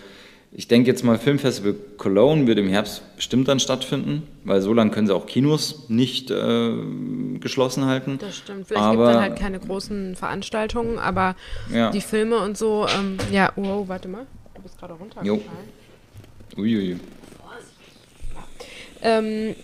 [0.52, 4.92] ich denke jetzt mal, Filmfestival Cologne wird im Herbst bestimmt dann stattfinden, weil so lange
[4.92, 6.74] können sie auch Kinos nicht äh,
[7.40, 8.18] geschlossen halten.
[8.20, 8.68] Das stimmt.
[8.68, 11.36] Vielleicht gibt es dann halt keine großen Veranstaltungen, aber
[11.72, 11.92] ja.
[11.92, 15.87] die Filme und so, ähm, ja, wow, warte mal, du bist gerade runtergefallen.
[16.58, 17.00] Uiui.
[19.02, 19.56] Ähm,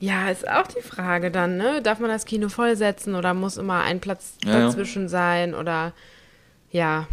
[0.00, 1.80] ja, ist auch die Frage dann, ne?
[1.82, 5.08] Darf man das Kino vollsetzen oder muss immer ein Platz ja, dazwischen ja.
[5.08, 5.92] sein oder
[6.70, 7.08] ja.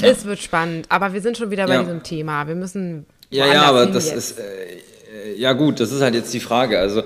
[0.00, 0.08] Ja.
[0.08, 2.46] Es wird spannend, aber wir sind schon wieder bei diesem Thema.
[2.46, 3.06] Wir müssen.
[3.30, 4.32] Ja, ja, aber das jetzt.
[4.32, 4.38] ist.
[4.38, 6.78] Äh, ja, gut, das ist halt jetzt die Frage.
[6.78, 7.02] Also.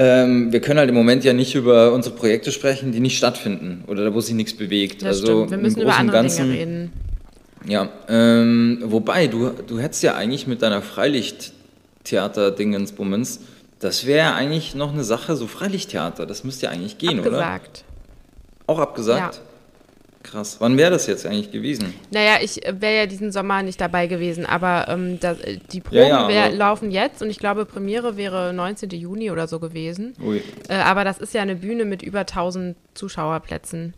[0.00, 3.82] Ähm, wir können halt im Moment ja nicht über unsere Projekte sprechen, die nicht stattfinden
[3.88, 5.02] oder wo sich nichts bewegt.
[5.02, 5.50] Das also stimmt.
[5.50, 6.92] Wir müssen über andere Ganzen, Dinge reden.
[7.68, 13.40] Ja, ähm, wobei, du, du hättest ja eigentlich mit deiner Freilichttheater-Dingensbummens,
[13.78, 17.36] das wäre eigentlich noch eine Sache, so Freilichttheater, das müsste ja eigentlich gehen, abgesagt.
[17.36, 17.46] oder?
[17.46, 17.84] Abgesagt.
[18.66, 19.36] Auch abgesagt?
[19.36, 19.42] Ja.
[20.22, 20.56] Krass.
[20.58, 21.94] Wann wäre das jetzt eigentlich gewesen?
[22.10, 25.96] Naja, ich wäre ja diesen Sommer nicht dabei gewesen, aber ähm, das, äh, die Proben
[25.96, 28.90] ja, ja, wär, laufen jetzt und ich glaube, Premiere wäre 19.
[28.90, 30.14] Juni oder so gewesen.
[30.22, 30.42] Ui.
[30.68, 33.94] Äh, aber das ist ja eine Bühne mit über 1000 Zuschauerplätzen.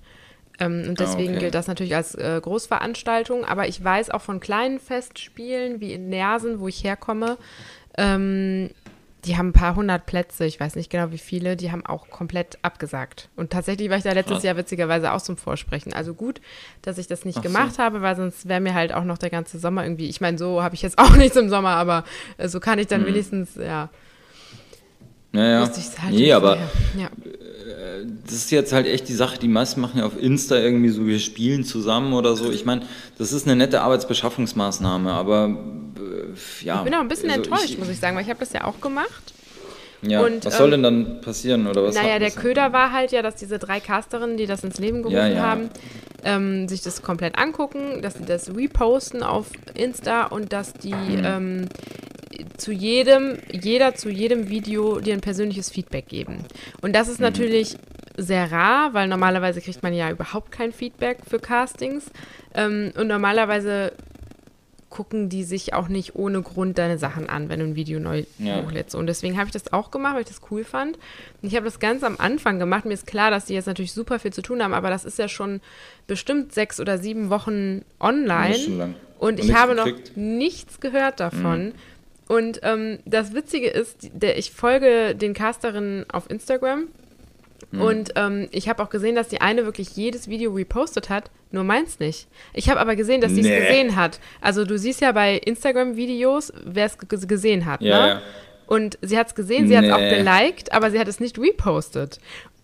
[0.60, 1.40] Ähm, und ah, deswegen ah, okay.
[1.40, 3.44] gilt das natürlich als äh, Großveranstaltung.
[3.44, 7.38] Aber ich weiß auch von kleinen Festspielen wie in Nersen, wo ich herkomme,
[7.96, 8.70] ähm,
[9.24, 12.08] die haben ein paar hundert Plätze, ich weiß nicht genau wie viele, die haben auch
[12.08, 13.28] komplett abgesagt.
[13.36, 14.44] Und tatsächlich war ich da letztes Krass.
[14.44, 15.92] Jahr witzigerweise auch zum Vorsprechen.
[15.92, 16.40] Also gut,
[16.82, 17.82] dass ich das nicht Ach gemacht so.
[17.82, 20.62] habe, weil sonst wäre mir halt auch noch der ganze Sommer irgendwie, ich meine, so
[20.62, 22.04] habe ich jetzt auch nichts im Sommer, aber
[22.38, 23.06] äh, so kann ich dann mhm.
[23.06, 23.90] wenigstens, ja.
[25.32, 25.70] Naja,
[26.02, 26.56] halt nee, aber
[26.96, 27.08] ja.
[27.70, 30.90] Äh, das ist jetzt halt echt die Sache, die meisten machen ja auf Insta irgendwie
[30.90, 32.50] so, wir spielen zusammen oder so.
[32.50, 32.82] Ich meine,
[33.18, 35.56] das ist eine nette Arbeitsbeschaffungsmaßnahme, aber
[35.96, 36.78] äh, ja.
[36.78, 38.52] Ich bin auch ein bisschen also enttäuscht, ich, muss ich sagen, weil ich habe das
[38.52, 39.34] ja auch gemacht.
[40.02, 41.94] Ja, und, was soll ähm, denn dann passieren oder was?
[41.94, 45.16] Naja, der Köder war halt ja, dass diese drei Casterinnen, die das ins Leben gerufen
[45.16, 45.42] ja, ja.
[45.42, 45.68] haben,
[46.24, 51.22] ähm, sich das komplett angucken, dass sie das reposten auf Insta und dass die mhm.
[51.24, 51.68] ähm,
[52.56, 56.38] zu jedem, jeder zu jedem Video dir ein persönliches Feedback geben.
[56.80, 57.26] Und das ist mhm.
[57.26, 57.76] natürlich
[58.16, 62.06] sehr rar, weil normalerweise kriegt man ja überhaupt kein Feedback für Castings.
[62.54, 63.92] Ähm, und normalerweise
[64.90, 68.24] gucken die sich auch nicht ohne Grund deine Sachen an, wenn du ein Video neu
[68.38, 68.60] ja.
[68.60, 68.96] hochlädst.
[68.96, 70.96] Und deswegen habe ich das auch gemacht, weil ich das cool fand.
[71.40, 72.84] Und ich habe das ganz am Anfang gemacht.
[72.84, 75.18] Mir ist klar, dass die jetzt natürlich super viel zu tun haben, aber das ist
[75.18, 75.60] ja schon
[76.08, 78.56] bestimmt sechs oder sieben Wochen online.
[79.18, 80.16] Und, Und ich habe gekriegt.
[80.16, 81.66] noch nichts gehört davon.
[81.66, 81.72] Mhm.
[82.30, 86.86] Und ähm, das Witzige ist, der, ich folge den Casterinnen auf Instagram
[87.70, 87.80] Mhm.
[87.80, 91.64] Und ähm, ich habe auch gesehen, dass die eine wirklich jedes Video repostet hat, nur
[91.64, 92.28] meins nicht.
[92.52, 93.60] Ich habe aber gesehen, dass sie es nee.
[93.60, 94.20] gesehen hat.
[94.40, 97.82] Also du siehst ja bei Instagram-Videos, wer es gesehen hat.
[97.82, 98.08] Ja, ne?
[98.08, 98.22] ja.
[98.66, 99.76] Und sie hat es gesehen, sie nee.
[99.76, 102.18] hat es auch geliked, aber sie hat es nicht repostet.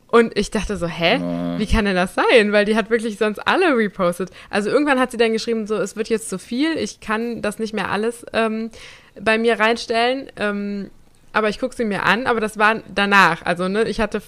[0.08, 1.18] Und ich dachte so, hä?
[1.20, 1.58] Oh.
[1.58, 2.52] Wie kann denn das sein?
[2.52, 4.30] Weil die hat wirklich sonst alle repostet.
[4.50, 7.58] Also irgendwann hat sie dann geschrieben, so, es wird jetzt zu viel, ich kann das
[7.58, 8.70] nicht mehr alles ähm,
[9.20, 10.30] bei mir reinstellen.
[10.36, 10.90] Ähm,
[11.32, 13.44] aber ich gucke sie mir an, aber das war danach.
[13.44, 14.22] Also, ne, ich hatte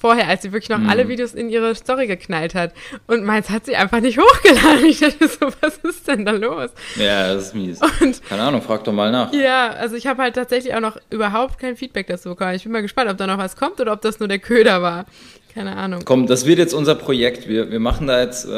[0.00, 0.88] vorher, als sie wirklich noch mhm.
[0.88, 2.72] alle Videos in ihre Story geknallt hat.
[3.06, 4.84] Und meins hat sie einfach nicht hochgeladen.
[4.84, 6.70] Ich dachte so, was ist denn da los?
[6.96, 7.80] Ja, das ist mies.
[8.00, 9.32] Und, Keine Ahnung, frag doch mal nach.
[9.32, 12.54] Ja, also ich habe halt tatsächlich auch noch überhaupt kein Feedback dazu bekommen.
[12.54, 14.82] Ich bin mal gespannt, ob da noch was kommt oder ob das nur der Köder
[14.82, 15.06] war.
[15.54, 16.00] Keine Ahnung.
[16.04, 17.46] Komm, das wird jetzt unser Projekt.
[17.46, 18.48] Wir, wir machen da jetzt äh,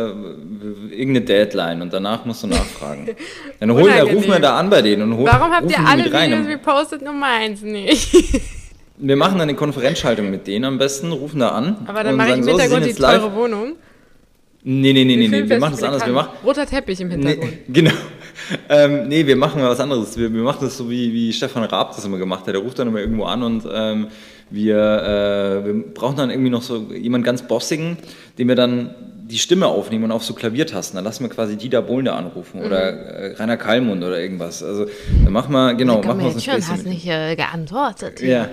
[0.90, 3.09] irgendeine Deadline und danach musst du nachfragen.
[3.61, 6.04] Dann holen, wir, rufen wir da an bei denen und holen Warum habt ihr alle
[6.04, 8.14] Videos repostet, nur meins nicht?
[8.96, 11.78] wir machen dann eine Konferenzschaltung mit denen am besten, rufen da an.
[11.87, 13.35] Aber dann mache ich im Hintergrund die teure live.
[13.35, 13.72] Wohnung.
[14.66, 15.48] Nee, nee, nee, nee, nee.
[15.48, 16.07] wir machen das anders.
[16.07, 17.52] Wir machen, Roter Teppich im Hintergrund.
[17.52, 17.92] Nee, genau.
[18.68, 20.16] Ähm, nee, wir machen was anderes.
[20.16, 22.54] Wir, wir machen das so, wie, wie Stefan Raab das immer gemacht hat.
[22.54, 24.09] Der ruft dann immer irgendwo an und ähm,
[24.50, 27.96] wir, äh, wir brauchen dann irgendwie noch so jemanden ganz Bossigen,
[28.38, 28.94] den wir dann
[29.26, 30.96] die Stimme aufnehmen und auf so Klaviertasten.
[30.96, 32.66] Dann lassen wir quasi Dieter Bohlende anrufen Mhm.
[32.66, 34.62] oder äh, Rainer Kallmund oder irgendwas.
[34.62, 34.87] Also
[35.24, 36.92] dann machen wir, genau, machen wir uns ein schon, hast mit.
[36.92, 38.20] nicht äh, geantwortet.
[38.20, 38.48] Ja.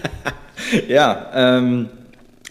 [0.88, 1.88] ja, ähm,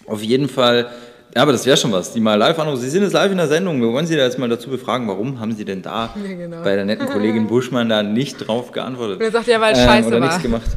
[0.06, 0.88] auf jeden Fall.
[1.34, 2.12] Ja, aber das wäre schon was.
[2.12, 2.80] Die mal live anrufen.
[2.80, 3.80] Sie sind jetzt live in der Sendung.
[3.80, 6.62] Wir wollen Sie da jetzt mal dazu befragen, warum haben Sie denn da Ja, genau.
[6.62, 9.16] bei der netten Kollegin Buschmann da nicht drauf geantwortet?
[9.16, 10.26] Und er sagt ja, weil Ähm, scheiße oder war.
[10.26, 10.70] nichts gemacht.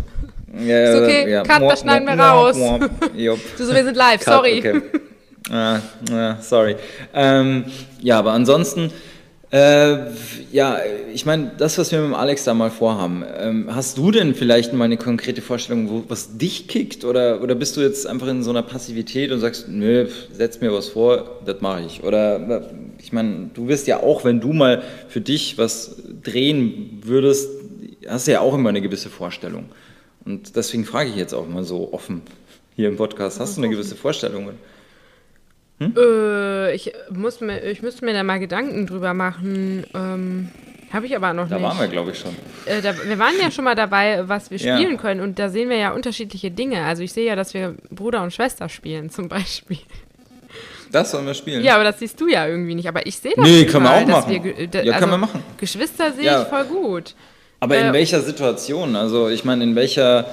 [0.60, 2.56] Ja, Ist okay, Cut, das schneiden wir raus.
[3.58, 4.60] Du so, wir sind live, Cut, sorry.
[4.60, 4.82] Okay.
[5.52, 5.80] Ah,
[6.12, 6.76] ah, sorry.
[7.13, 7.66] Ähm,
[8.02, 8.92] ja, aber ansonsten,
[9.52, 9.98] äh,
[10.52, 10.78] ja,
[11.13, 14.36] ich meine, das, was wir mit dem Alex da mal vorhaben, ähm, hast du denn
[14.36, 17.04] vielleicht mal eine konkrete Vorstellung, wo, was dich kickt?
[17.04, 20.72] Oder, oder bist du jetzt einfach in so einer Passivität und sagst, nö, setz mir
[20.72, 22.04] was vor, das mache ich?
[22.04, 22.63] Oder,
[23.00, 27.50] ich meine, du wirst ja auch, wenn du mal für dich was drehen würdest,
[28.08, 29.66] hast du ja auch immer eine gewisse Vorstellung.
[30.26, 32.22] Und deswegen frage ich jetzt auch mal so offen
[32.76, 34.52] hier im Podcast, hast du eine gewisse Vorstellung?
[35.82, 39.86] Äh, ich, muss mir, ich müsste mir da mal Gedanken drüber machen.
[39.94, 40.50] Ähm,
[40.94, 41.64] Habe ich aber noch Da nicht.
[41.66, 42.36] waren wir, glaube ich, schon.
[42.66, 44.78] Äh, da, wir waren ja schon mal dabei, was wir Ja.
[44.78, 45.20] spielen können.
[45.22, 46.84] Und da sehen wir ja unterschiedliche Dinge.
[46.86, 49.80] Also ich sehe ja, dass wir Bruder und Schwester spielen zum Beispiel.
[50.92, 51.64] Das sollen wir spielen.
[51.64, 52.88] Ja, aber das siehst du ja irgendwie nicht.
[52.88, 54.44] Aber ich sehe das Nee, können wir auch dass machen.
[54.44, 55.44] Wir, da- Ja, können also wir machen.
[55.58, 56.44] Geschwister sehe Ja.
[56.44, 57.16] ich voll gut.
[57.63, 58.95] Aber in Äh, welcher Situation?
[58.95, 60.26] Also ich meine, in welcher,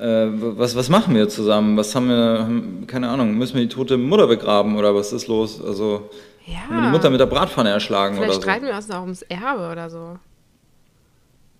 [0.00, 1.76] äh, was, was machen wir zusammen?
[1.76, 5.62] Was haben wir, keine Ahnung, müssen wir die tote Mutter begraben oder was ist los?
[5.64, 6.10] Also
[6.46, 6.90] haben wir die Ja.
[6.90, 8.42] Mutter mit der Bratpfanne erschlagen Vielleicht oder so?
[8.42, 10.18] streiten wir uns noch ums Erbe oder so.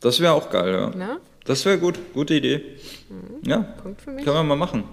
[0.01, 0.91] Das wäre auch geil, ja.
[0.99, 1.19] Ne?
[1.45, 2.61] Das wäre gut, gute Idee.
[3.45, 4.25] Ja, Punkt für mich.
[4.25, 4.85] können wir mal machen.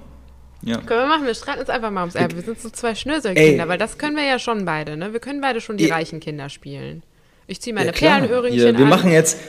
[0.62, 0.78] Ja.
[0.78, 2.36] Können wir machen, wir streiten uns einfach mal ums Erbe.
[2.36, 3.70] Wir sind so zwei Schnöselkinder, Ey.
[3.70, 5.14] weil das können wir ja schon beide, ne?
[5.14, 5.96] Wir können beide schon die Ja.
[5.96, 7.02] reichen Kinder spielen.
[7.48, 7.94] Ich ziehe meine Ja.
[7.94, 8.90] Perlenöhrchen Hier, wir an.
[8.90, 9.40] machen jetzt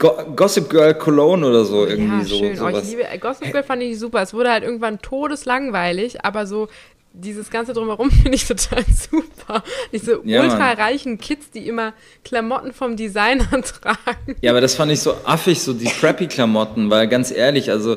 [0.00, 2.38] Go Gossip Girl Cologne oder so irgendwie ja, so.
[2.38, 2.48] schön.
[2.48, 2.90] Oh, ich sowas.
[2.90, 4.22] liebe, Gossip Girl fand ich super.
[4.22, 6.68] Es wurde halt irgendwann todeslangweilig, aber so
[7.12, 9.62] dieses ganze Drumherum finde ich total super.
[9.92, 11.92] Diese Ja, ultra reichen Kids, die immer
[12.24, 14.36] Klamotten vom Designer tragen.
[14.40, 17.96] Ja, aber das fand ich so affig, so die Preppy-Klamotten, weil ganz ehrlich, also,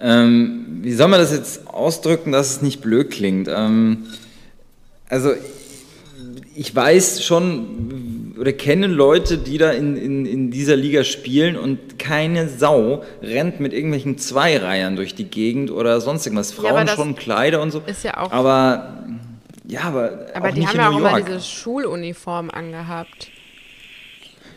[0.00, 3.48] ähm, wie soll man das jetzt ausdrücken, dass es nicht blöd klingt?
[3.48, 4.06] Ähm,
[5.08, 5.34] also,
[6.54, 11.98] ich weiß schon oder kenne Leute, die da in, in, in dieser Liga spielen und
[11.98, 16.56] keine Sau rennt mit irgendwelchen Zweireihern durch die Gegend oder sonst irgendwas.
[16.56, 17.82] Ja, Frauen das schon Kleider und so.
[17.86, 19.04] ist ja auch- Aber,
[19.66, 20.26] ja, aber.
[20.34, 23.28] Aber die haben ja auch immer diese Schuluniform angehabt.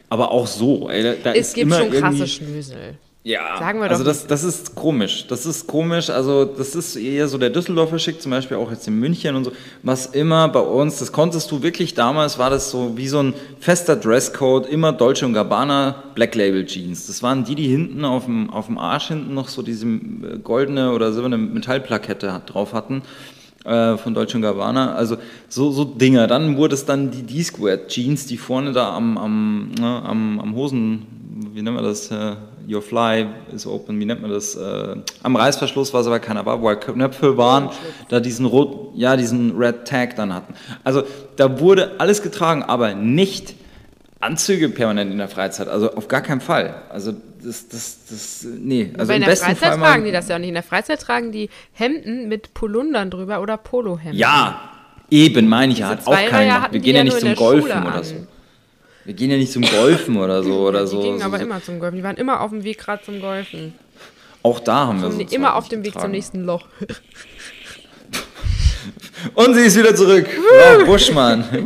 [0.09, 2.97] Aber auch so, ey, da, da Es ist gibt immer schon krasse Schnösel.
[3.27, 5.27] Ja, Sagen wir also doch das, das ist komisch.
[5.27, 6.09] Das ist komisch.
[6.09, 9.43] Also das ist eher so der Düsseldorfer Schick, zum Beispiel auch jetzt in München und
[9.43, 9.51] so.
[9.83, 13.33] Was immer bei uns, das konntest du wirklich damals, war das so wie so ein
[13.59, 17.07] fester Dresscode, immer Dolce und Gabbana Black Label Jeans.
[17.07, 20.39] Das waren die, die hinten auf dem, auf dem Arsch hinten noch so diese äh,
[20.41, 23.01] goldene oder silberne Metallplakette drauf hatten
[23.65, 24.93] äh, von Dolce Gabbana.
[24.93, 25.17] Also
[25.49, 26.27] so, so Dinger.
[26.27, 30.55] Dann wurde es dann die D-Squared Jeans, die vorne da am, am, ne, am, am
[30.55, 31.05] Hosen,
[31.53, 32.09] wie nennt man das?
[32.09, 34.55] Äh, Your Fly is open, wie nennt man das?
[34.55, 37.69] Äh, am Reißverschluss, was aber keiner war, wo Knöpfe waren,
[38.09, 40.53] da diesen rot, ja, diesen Red Tag dann hatten.
[40.83, 41.03] Also
[41.37, 43.55] da wurde alles getragen, aber nicht
[44.19, 45.69] Anzüge permanent in der Freizeit.
[45.69, 46.81] Also auf gar keinen Fall.
[46.89, 48.91] Also das, das, das, nee.
[48.97, 50.49] Also Aber in der Freizeit Fall tragen die das ja auch nicht.
[50.49, 54.17] In der Freizeit tragen die Hemden mit Polundern drüber oder Polohemden.
[54.17, 54.59] Ja,
[55.09, 56.67] eben, meine ich ja, hat auch keiner.
[56.71, 58.15] Wir gehen ja ja nicht zum Golfen oder so.
[59.07, 61.01] Wir gehen ja nicht zum Golfen oder so oder die so.
[61.01, 61.45] gingen so, aber so.
[61.45, 61.95] immer zum Golfen.
[61.95, 63.73] Die waren immer auf dem Weg gerade zum Golfen.
[64.43, 66.65] Auch da haben wir so immer auf dem Weg zum nächsten Loch.
[69.33, 70.27] Und sie ist wieder zurück.
[70.27, 71.45] Frau Buschmann.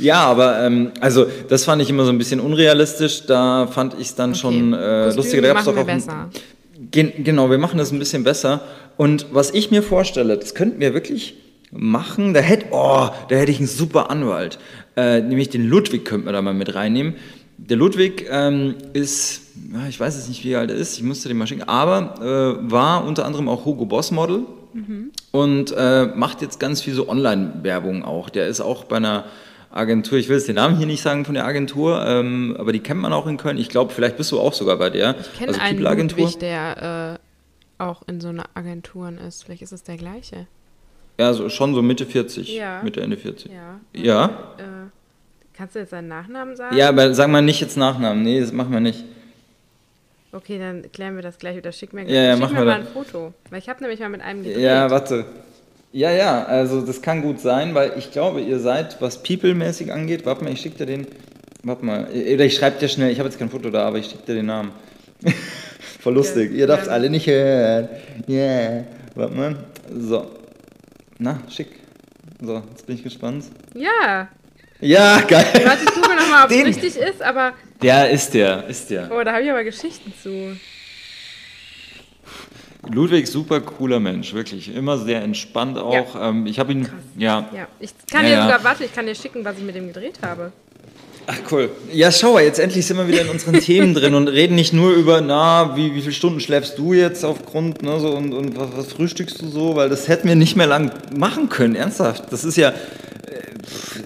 [0.00, 3.26] Ja, aber ähm, also das fand ich immer so ein bisschen unrealistisch.
[3.26, 5.42] Da fand ich es dann schon äh, Kostüme lustiger.
[5.42, 6.30] Da gab's machen doch auch besser.
[6.90, 8.62] Gen genau, wir machen das ein bisschen besser.
[8.96, 11.36] Und was ich mir vorstelle, das könnten wir wirklich
[11.70, 12.34] machen.
[12.34, 14.58] Da hätte, oh, da hätte ich einen super Anwalt.
[14.96, 17.14] Äh, nämlich den Ludwig könnten wir da mal mit reinnehmen.
[17.56, 19.42] Der Ludwig ähm, ist,
[19.88, 22.70] ich weiß jetzt nicht, wie alt er ist, ich musste den mal schicken, aber äh,
[22.70, 24.46] war unter anderem auch Hugo Boss Model
[25.32, 28.30] und äh, macht jetzt ganz viel so Online-Werbung auch.
[28.30, 29.26] Der ist auch bei einer
[29.70, 32.80] Agentur, ich will jetzt den Namen hier nicht sagen von der Agentur, ähm, aber die
[32.80, 33.58] kennt man auch in Köln.
[33.58, 35.14] Ich glaube, vielleicht bist du auch sogar bei der.
[35.20, 35.78] Ich kenne also einen.
[35.78, 37.18] Ludwig, der
[37.78, 39.44] äh, auch in so einer Agenturen ist.
[39.44, 40.46] Vielleicht ist es der gleiche.
[41.18, 42.80] Ja, so, schon so Mitte 40, Ja.
[42.82, 43.50] Mitte, Ende 40.
[43.52, 43.80] Ja.
[44.02, 44.24] Ja?
[44.58, 44.62] Äh,
[45.56, 46.76] kannst du jetzt seinen Nachnamen sagen?
[46.76, 48.22] Ja, aber sagen wir nicht jetzt Nachnamen.
[48.22, 49.04] Nee, das machen wir nicht.
[50.32, 51.70] Okay, dann klären wir das gleich wieder.
[51.72, 53.34] Schick mir, Ja, ja, schick mir mal ein Foto.
[53.50, 54.62] Weil ich habe nämlich mal mit einem gedreht.
[54.62, 55.26] Ja, warte.
[55.92, 60.24] Ja, ja, also das kann gut sein, weil ich glaube, ihr seid, was People-mäßig angeht,
[60.24, 61.06] warte mal, ich schicke dir den,
[61.64, 64.06] warte mal, oder ich schreibe dir schnell, ich habe jetzt kein Foto da, aber ich
[64.06, 64.70] schicke dir den Namen.
[66.00, 66.90] Voll lustig, Ja, ihr ja.
[66.90, 67.90] alle nicht hören.
[68.26, 68.84] Yeah.
[69.14, 69.56] Warte mal,
[69.94, 70.26] so.
[71.18, 71.68] Na, schick.
[72.40, 73.44] So, jetzt bin ich gespannt.
[73.74, 74.28] Ja.
[74.80, 75.46] Ja, geil.
[75.64, 77.52] Warte, ich gucke nochmal, ob es richtig ist, aber.
[77.80, 79.10] Der ist der, ist der.
[79.12, 80.56] Oh, da habe ich aber Geschichten zu.
[82.90, 84.74] Ludwig, super cooler Mensch, wirklich.
[84.74, 86.16] Immer sehr entspannt auch.
[86.20, 87.48] Ähm, ich habe ihn, ja.
[87.54, 88.42] Ja, ich kann Ja, dir ja.
[88.44, 90.52] sogar, warte, ich kann dir schicken, was ich mit dem gedreht habe.
[91.26, 91.70] Ach cool.
[91.92, 94.72] Ja, schau mal, jetzt endlich sind wir wieder in unseren Themen drin und reden nicht
[94.72, 98.58] nur über, na, wie, wie viele Stunden schläfst du jetzt aufgrund, ne, so und, und
[98.58, 102.24] was, was frühstückst du so, weil das hätten wir nicht mehr lang machen können, ernsthaft.
[102.32, 102.74] Das ist ja, äh,
[103.64, 104.00] pff,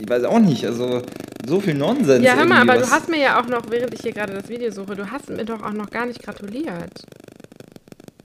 [0.00, 1.02] ich weiß auch nicht, also
[1.46, 2.24] so viel Nonsens.
[2.24, 4.34] Ja, hör mal, aber was- du hast mir ja auch noch, während ich hier gerade
[4.34, 6.92] das Video suche, du hast mir doch auch noch gar nicht gratuliert.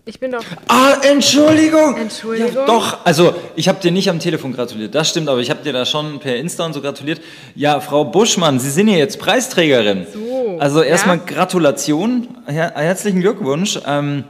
[0.08, 0.44] Ich bin doch.
[0.68, 1.98] Ah, Entschuldigung!
[1.98, 2.54] Entschuldigung?
[2.56, 5.64] Ja, doch, also ich habe dir nicht am Telefon gratuliert, das stimmt, aber ich habe
[5.64, 7.22] dir da schon per Insta und so gratuliert.
[7.56, 10.06] Ja, Frau Buschmann, Sie sind ja jetzt Preisträgerin.
[10.14, 11.24] So, Also erstmal ja.
[11.26, 13.80] Gratulation, her herzlichen Glückwunsch.
[13.88, 14.26] Ähm,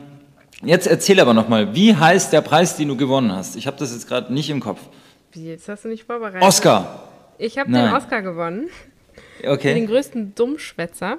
[0.64, 3.58] jetzt erzähl aber nochmal, wie heißt der Preis, den du gewonnen hast?
[3.58, 4.80] Ich habe das jetzt gerade nicht im Kopf.
[5.34, 6.42] Wie, jetzt hast du nicht vorbereitet.
[6.42, 7.04] Oscar.
[7.38, 7.94] Ich habe den.
[7.94, 8.70] Oscar gewonnen.
[9.42, 9.86] Für den Okay.
[9.86, 11.18] größten Dummschwätzer.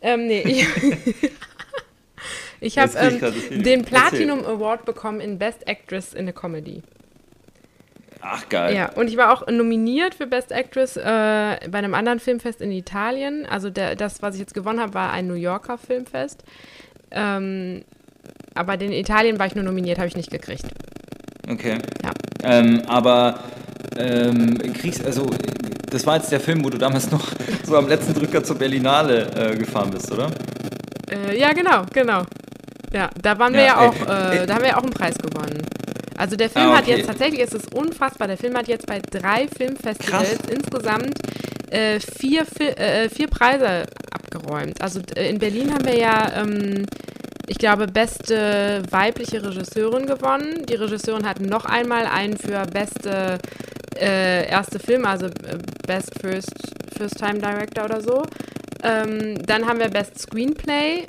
[0.00, 0.64] Ähm, nee, ich,
[2.60, 3.20] ich habe ähm,
[3.62, 3.82] den Erzähl.
[3.82, 6.82] Platinum Award bekommen in Best Actress in a Comedy.
[8.20, 8.74] Ach geil.
[8.74, 12.72] Ja, und ich war auch nominiert für Best Actress äh, bei einem anderen Filmfest in
[12.72, 13.46] Italien.
[13.46, 16.42] Also der, das, was ich jetzt gewonnen habe, war ein New Yorker Filmfest.
[17.10, 17.84] Ähm,
[18.54, 20.64] aber den in Italien war ich nur nominiert, habe ich nicht gekriegt.
[21.48, 21.78] Okay.
[22.02, 22.10] Ja.
[22.42, 23.38] Ähm, aber
[23.96, 25.30] ähm, kriegst, also
[25.90, 27.28] das war jetzt der Film, wo du damals noch
[27.64, 30.30] so am letzten Drücker zur Berlinale äh, gefahren bist, oder?
[31.10, 32.24] Äh, ja, genau, genau.
[32.92, 34.46] Ja, da waren wir Ja, ja auch, äh, ey.
[34.46, 35.62] da haben wir ja auch einen Preis gewonnen.
[36.16, 36.96] Also der Film Ah, hat okay.
[36.96, 40.50] jetzt tatsächlich, es ist unfassbar, der Film hat jetzt bei drei Filmfestivals Krass.
[40.50, 41.14] insgesamt
[41.70, 44.80] äh, vier, Fi- äh, vier Preise abgeräumt.
[44.82, 46.86] Also äh, in Berlin haben wir ja, ähm,
[47.46, 50.64] ich glaube, beste weibliche Regisseurin gewonnen.
[50.68, 53.38] Die Regisseurin hat noch einmal einen für beste
[54.00, 56.52] äh, erste Film, also äh, Best First,
[56.96, 58.22] First Time Director oder so.
[58.82, 61.06] Ähm, dann haben wir Best Screenplay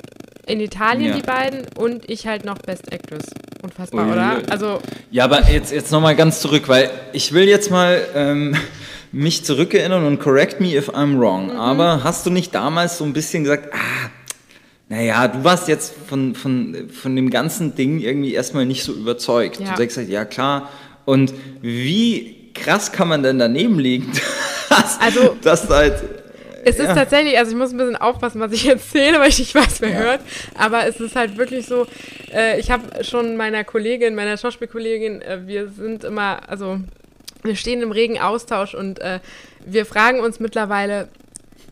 [0.50, 1.16] in Italien, Ja.
[1.16, 3.24] die beiden, und ich halt noch Best Actress.
[3.62, 4.42] Unfassbar, Ui, oder?
[4.50, 8.56] Also, Ja, aber jetzt, jetzt nochmal ganz zurück, weil ich will jetzt mal ähm,
[9.12, 11.46] mich zurückerinnern und correct me if I'm wrong.
[11.50, 11.56] Mhm.
[11.56, 14.08] Aber hast du nicht damals so ein bisschen gesagt, ah,
[14.88, 19.60] naja, du warst jetzt von, von, von dem ganzen Ding irgendwie erstmal nicht so überzeugt.
[19.60, 19.66] Ja.
[19.66, 20.68] Du hast gesagt, ja klar.
[21.04, 24.10] Und wie krass kann man denn daneben liegen,
[24.68, 26.02] dass, Also- dass da jetzt,
[26.64, 26.94] Es ist Ja.
[26.94, 29.94] tatsächlich, also ich muss ein bisschen aufpassen, was ich erzähle, weil ich nicht weiß, wer
[29.98, 30.20] hört.
[30.56, 31.86] Aber es ist halt wirklich so,
[32.34, 36.78] äh, ich habe schon meiner Kollegin, meiner Schauspielkollegin, äh, wir sind immer, also
[37.42, 39.20] wir stehen im regen Austausch und äh,
[39.64, 41.08] wir fragen uns mittlerweile,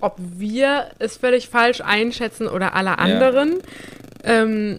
[0.00, 3.60] ob wir es völlig falsch einschätzen oder alle anderen.
[4.24, 4.78] Ähm,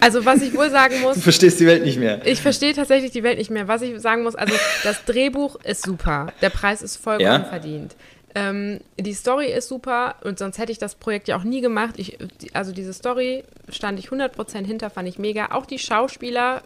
[0.00, 2.20] also was ich wohl sagen muss, du verstehst die Welt nicht mehr.
[2.24, 3.66] ich verstehe tatsächlich die Welt nicht mehr.
[3.66, 4.54] Was ich sagen muss, also
[4.84, 6.28] das Drehbuch ist super.
[6.42, 7.44] Der Preis ist vollkommen Ja?
[7.44, 7.96] verdient.
[8.36, 11.94] Ähm, die Story ist super und sonst hätte ich das Projekt ja auch nie gemacht.
[11.96, 12.18] Ich,
[12.52, 15.52] also diese Story stand ich 100% hinter, fand ich mega.
[15.52, 16.62] Auch die Schauspieler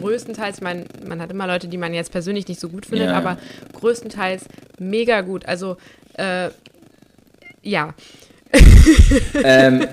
[0.00, 3.10] größtenteils, ich meine, man hat immer Leute, die man jetzt persönlich nicht so gut findet,
[3.10, 3.16] ja.
[3.16, 3.36] aber
[3.74, 4.46] größtenteils
[4.78, 5.44] mega gut.
[5.46, 5.76] Also,
[6.14, 6.48] äh,
[7.62, 7.94] ja.
[9.44, 9.86] ähm,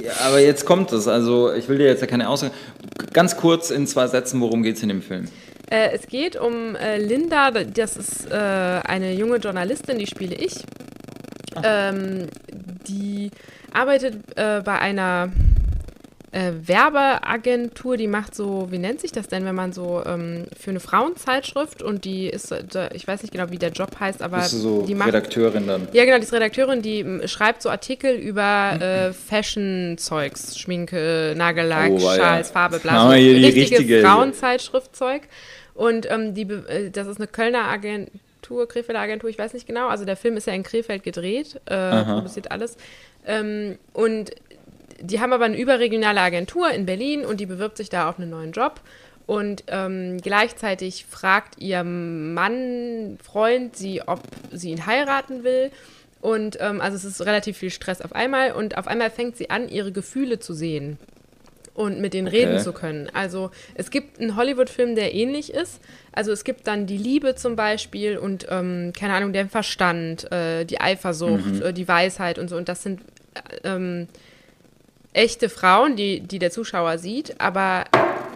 [0.00, 1.08] ja, aber jetzt kommt es.
[1.08, 2.52] Also ich will dir jetzt ja keine Aussage.
[3.12, 5.28] Ganz kurz in zwei Sätzen, worum geht es in dem Film?
[5.70, 10.54] Äh, es geht um äh, Linda, das ist äh, eine junge Journalistin, die spiele ich.
[11.62, 12.26] Ähm,
[12.88, 13.30] die
[13.72, 15.30] arbeitet äh, bei einer
[16.30, 20.70] äh, Werbeagentur, die macht so, wie nennt sich das denn, wenn man so ähm, für
[20.70, 24.36] eine Frauenzeitschrift und die ist, äh, ich weiß nicht genau, wie der Job heißt, aber
[24.38, 25.88] Bist du so die macht Redakteurin dann?
[25.92, 31.90] ja, genau, die ist Redakteurin, die m, schreibt so Artikel über äh, Fashion-Zeugs, Schminke, Nagellack,
[31.92, 31.98] Oh.
[31.98, 35.22] Schals, Farbe, Haben bla, richtiges richtige- Frauenzeitschriftzeug.
[35.78, 39.86] Und ähm, die, äh, das ist eine Kölner Agentur, Krefelder Agentur, ich weiß nicht genau.
[39.86, 42.76] Also der Film ist ja in Krefeld gedreht, äh, produziert alles.
[43.24, 44.32] Ähm, und
[45.00, 48.28] die haben aber eine überregionale Agentur in Berlin und die bewirbt sich da auf einen
[48.28, 48.80] neuen Job.
[49.26, 55.70] Und ähm, gleichzeitig fragt ihr Mann, Freund sie, ob sie ihn heiraten will.
[56.20, 58.50] Und ähm, also es ist relativ viel Stress auf einmal.
[58.50, 60.98] Und auf einmal fängt sie an, ihre Gefühle zu sehen
[61.78, 63.08] und mit denen reden zu können.
[63.14, 65.80] Also es gibt einen Hollywood-Film, der ähnlich ist.
[66.12, 70.64] Also es gibt dann die Liebe zum Beispiel und ähm, keine Ahnung, der Verstand, äh,
[70.64, 72.56] die Eifersucht, äh, die Weisheit und so.
[72.56, 73.00] Und das sind
[73.62, 74.08] äh, ähm,
[75.12, 77.84] echte Frauen, die, die der Zuschauer sieht, aber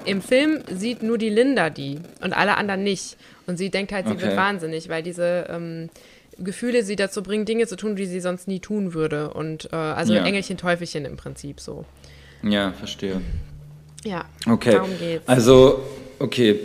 [0.04, 3.16] im Film sieht nur die Linda die und alle anderen nicht.
[3.48, 4.22] Und sie denkt halt, sie Okay.
[4.22, 5.90] wird wahnsinnig, weil diese ähm,
[6.38, 9.30] Gefühle sie dazu bringen, Dinge zu tun, die sie sonst nie tun würde.
[9.34, 10.24] Und äh, also Ja.
[10.24, 11.84] Engelchen, Teufelchen im Prinzip so.
[12.42, 13.20] Ja, verstehe.
[14.04, 14.72] Ja, Okay.
[14.72, 15.28] darum geht's.
[15.28, 15.80] Also,
[16.18, 16.60] okay.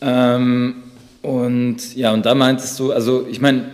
[0.00, 0.82] Ähm,
[1.22, 3.66] Und ja, und da meintest du, also ich meine,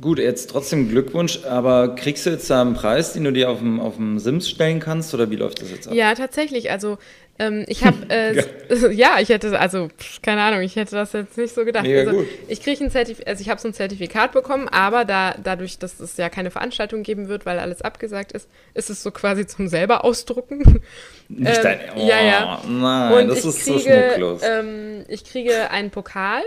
[0.00, 3.58] gut, jetzt trotzdem Glückwunsch, aber kriegst du jetzt da einen Preis, den du dir auf
[3.58, 5.94] dem, auf dem Sims stellen kannst oder wie läuft das jetzt ab?
[5.94, 6.70] Ja, tatsächlich.
[6.70, 6.98] Also
[7.38, 8.90] ähm, ich habe, äh, ja.
[8.90, 9.20] ja.
[9.20, 9.88] ich hätte, also
[10.22, 11.84] keine Ahnung, ich hätte das jetzt nicht so gedacht.
[11.84, 12.26] Mega also, gut.
[12.48, 15.98] ich kriege ein Zertifikat, also ich habe so ein Zertifikat bekommen, aber da, dadurch, dass
[16.00, 19.68] es ja keine Veranstaltung geben wird, weil alles abgesagt ist, ist es so quasi zum
[19.68, 20.58] selber ausdrucken.
[21.28, 22.62] Nicht ähm, dein, oh, ja, ja.
[22.68, 24.42] Nein, Und das ich ist kriege, so schmucklos.
[24.44, 26.42] Ähm, ich kriege einen Pokal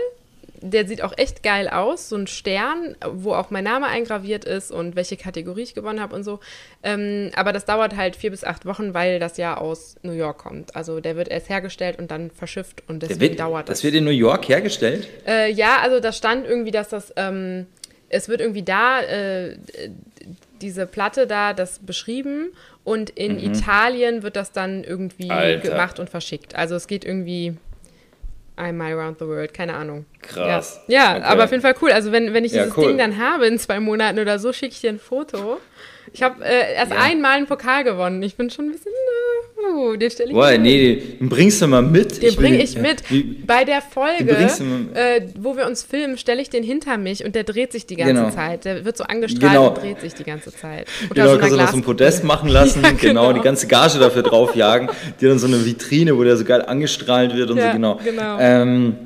[0.60, 4.70] der sieht auch echt geil aus, so ein Stern, wo auch mein Name eingraviert ist
[4.70, 6.40] und welche Kategorie ich gewonnen habe und so.
[6.82, 10.38] Ähm, aber das dauert halt vier bis acht Wochen, weil das ja aus New York
[10.38, 10.74] kommt.
[10.74, 13.78] Also der wird erst hergestellt und dann verschifft und deswegen wird, dauert das.
[13.78, 15.08] Das wird in New York hergestellt?
[15.26, 17.66] Äh, ja, also da stand irgendwie, dass das, ähm,
[18.08, 19.56] es wird irgendwie da, äh,
[20.60, 22.52] diese Platte da, das beschrieben
[22.84, 23.52] und in mhm.
[23.52, 25.70] Italien wird das dann irgendwie Alter.
[25.70, 26.56] gemacht und verschickt.
[26.56, 27.56] Also es geht irgendwie
[28.58, 30.06] einmal around the world, keine Ahnung.
[30.20, 30.80] Krass.
[30.88, 31.24] Ja, ja okay.
[31.24, 31.92] aber auf jeden Fall cool.
[31.92, 32.88] Also wenn, wenn ich Ja, dieses cool.
[32.88, 35.60] Ding dann habe in zwei Monaten oder so, schicke ich dir ein Foto.
[36.12, 36.98] Ich habe äh, erst Ja.
[36.98, 38.22] einmal einen Pokal gewonnen.
[38.22, 41.66] Ich bin schon ein bisschen, äh, uh, den stelle ich Boah, nee, den bringst du
[41.66, 42.22] mal mit.
[42.22, 43.10] Den bringe ich mit.
[43.10, 44.36] Wie, Bei der Folge,
[44.94, 47.96] äh, wo wir uns filmen, stelle ich den hinter mich und der dreht sich die
[47.96, 48.30] ganze Genau.
[48.30, 48.64] Zeit.
[48.64, 49.68] Der wird so angestrahlt Genau.
[49.68, 50.86] und dreht sich die ganze Zeit.
[51.02, 51.82] Unter Genau, so kannst du noch so ein.
[51.82, 53.28] Podest machen lassen, Ja, genau.
[53.28, 53.32] genau.
[53.32, 54.88] die ganze Gage dafür draufjagen,
[55.20, 58.00] dir dann so eine Vitrine, wo der so geil angestrahlt wird und Ja, so, genau.
[58.04, 58.36] genau.
[58.40, 58.96] Ähm,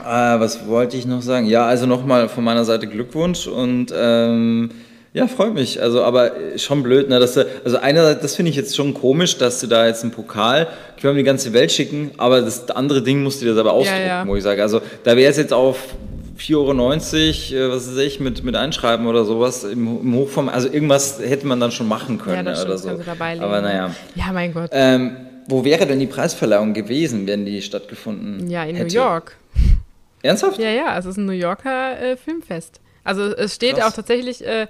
[0.00, 1.46] äh, was wollte ich noch sagen?
[1.46, 4.70] Ja, also nochmal von meiner Seite Glückwunsch und ähm,
[5.14, 5.80] ja, freut mich.
[5.80, 9.38] Also, aber schon blöd, ne, dass du, also einerseits, das finde ich jetzt schon komisch,
[9.38, 10.66] dass du da jetzt einen Pokal
[10.98, 14.06] quer um die ganze Welt schicken, aber das andere Ding musst du dir selber ausdrucken,
[14.06, 14.26] ja.
[14.26, 14.60] wo ich sage.
[14.60, 15.78] Also, da wäre es jetzt auf
[16.36, 20.48] 4,90 Euro, äh, was weiß ich, mit, mit Einschreiben oder sowas im, im Hochform.
[20.48, 23.10] Also irgendwas hätte man dann schon machen können Ja, das oder stimmt, so.
[23.10, 23.94] Aber naja.
[24.16, 24.70] Ja, mein Gott.
[24.72, 28.88] Ähm, wo wäre denn die Preisverleihung gewesen, wenn die stattgefunden ja, in hätte?
[28.88, 29.36] New York.
[30.22, 30.58] Ernsthaft?
[30.58, 32.80] Ja, ja, es ist ein New Yorker äh, Filmfest.
[33.04, 33.92] Also es steht Krass.
[33.92, 34.66] auch tatsächlich äh,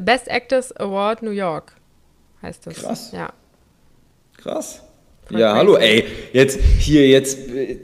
[0.00, 1.72] Best Actors Award New York,
[2.42, 2.74] heißt das.
[2.74, 3.12] Krass.
[3.12, 3.32] Ja.
[4.36, 4.82] Krass.
[5.28, 7.78] Voll ja, hallo, ey, jetzt hier, jetzt, äh,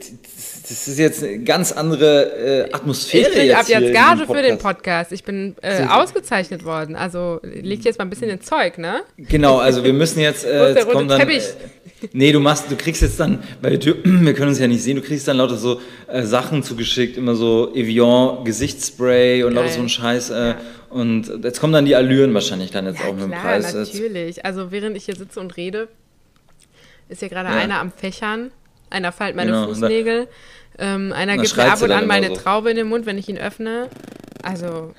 [0.61, 3.29] das ist jetzt eine ganz andere äh, Atmosphäre.
[3.29, 5.11] Ich kriege ab hier jetzt Gage für den Podcast.
[5.11, 6.95] Ich bin äh, ausgezeichnet worden.
[6.95, 9.01] Also leg jetzt mal ein bisschen ins Zeug, ne?
[9.17, 11.43] Genau, also wir müssen jetzt, äh, jetzt kommt dann, Teppich?
[12.01, 14.95] Äh, nee, du machst, du kriegst jetzt dann, weil wir können uns ja nicht sehen,
[14.95, 19.75] du kriegst dann lauter so äh, Sachen zugeschickt, immer so Evian Gesichtsspray und lauter Geil.
[19.75, 20.29] so ein Scheiß.
[20.29, 20.57] Äh, Ja.
[20.93, 23.73] Und jetzt kommen dann die Allüren wahrscheinlich dann jetzt Ja, auch mit dem Preis.
[23.73, 24.45] Jetzt- natürlich.
[24.45, 25.87] Also während ich hier sitze und rede,
[27.09, 27.55] ist hier gerade Ja.
[27.55, 28.51] einer am Fächern.
[28.89, 30.27] Einer feilt meine Genau, Fußnägel.
[30.77, 32.35] Ähm, einer gibt mir ab und an meine so.
[32.35, 33.89] Traube in den Mund, wenn ich ihn öffne.
[34.43, 34.93] Also,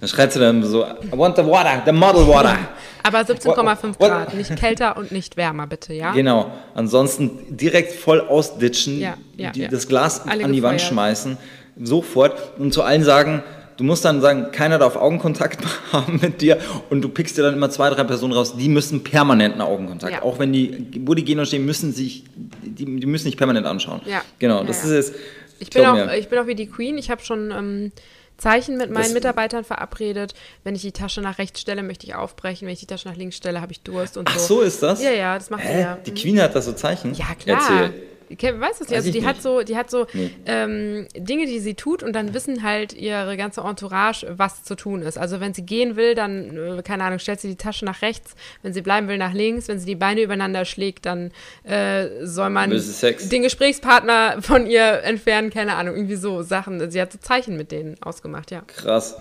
[0.00, 2.56] Dann schreit sie dann so, I want the water, the model water.
[3.04, 4.34] aber 17,5 What- Grad.
[4.34, 6.12] Nicht kälter und nicht wärmer, bitte, ja?
[6.12, 6.50] Genau.
[6.74, 9.68] Ansonsten direkt voll ausditschen, Ja, ja, die, ja.
[9.68, 11.38] das Glas Alle an die Wand schmeißen,
[11.80, 13.42] sofort und zu allen sagen,
[13.82, 15.60] du musst dann sagen, keiner darf Augenkontakt
[15.92, 16.58] haben mit dir
[16.88, 20.12] und du pickst dir dann immer zwei, drei Personen raus, die müssen permanenten Augenkontakt.
[20.12, 20.22] Ja.
[20.22, 22.24] Auch wenn die, wo die gehen und stehen, müssen sich,
[22.62, 24.00] die, die müssen nicht permanent anschauen.
[24.06, 24.22] Ja.
[24.38, 24.96] Genau, das ja.
[24.96, 25.14] ist es.
[25.58, 26.16] Ich bin, auch, mir.
[26.16, 26.96] ich bin auch wie die Queen.
[26.96, 27.92] Ich habe schon ähm,
[28.38, 30.34] Zeichen mit meinen Das- Mitarbeitern verabredet.
[30.64, 32.66] Wenn ich die Tasche nach rechts stelle, möchte ich aufbrechen.
[32.66, 34.56] Wenn ich die Tasche nach links stelle, habe ich Durst und Ach so.
[34.56, 35.02] so ist das?
[35.02, 35.80] Ja, ja, das macht Hä?
[35.80, 35.98] ja.
[36.06, 37.14] Die Queen hat da so Zeichen?
[37.14, 37.60] Ja, klar.
[37.60, 38.02] Erzähl.
[38.36, 38.96] Ke- Weißt du das nicht?
[38.96, 40.30] Also die hat so, die hat so Nee.
[40.46, 45.02] ähm, Dinge, die sie tut und dann wissen halt ihre ganze Entourage, was zu tun
[45.02, 45.18] ist.
[45.18, 48.34] Also wenn sie gehen will, dann, äh, keine Ahnung, stellt sie die Tasche nach rechts.
[48.62, 49.68] Wenn sie bleiben will, nach links.
[49.68, 51.30] Wenn sie die Beine übereinander schlägt, dann
[51.64, 55.50] äh, soll man den Gesprächspartner von ihr entfernen.
[55.50, 56.90] Keine Ahnung, irgendwie so Sachen.
[56.90, 58.62] Sie hat so Zeichen mit denen ausgemacht, ja.
[58.66, 59.16] Krass.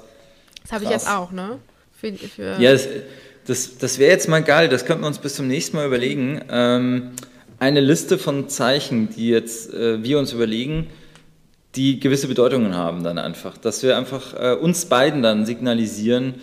[0.64, 1.58] Das habe ich jetzt auch, ne?
[2.00, 2.88] Für, für Ja, das,
[3.46, 6.42] das, das wäre jetzt mal geil, das könnten wir uns bis zum nächsten Mal überlegen.
[6.52, 7.12] Ähm,
[7.62, 10.88] eine Liste von Zeichen, die jetzt äh, wir uns überlegen,
[11.76, 13.56] die gewisse Bedeutungen haben dann einfach.
[13.56, 16.42] Dass wir einfach äh, uns beiden dann signalisieren,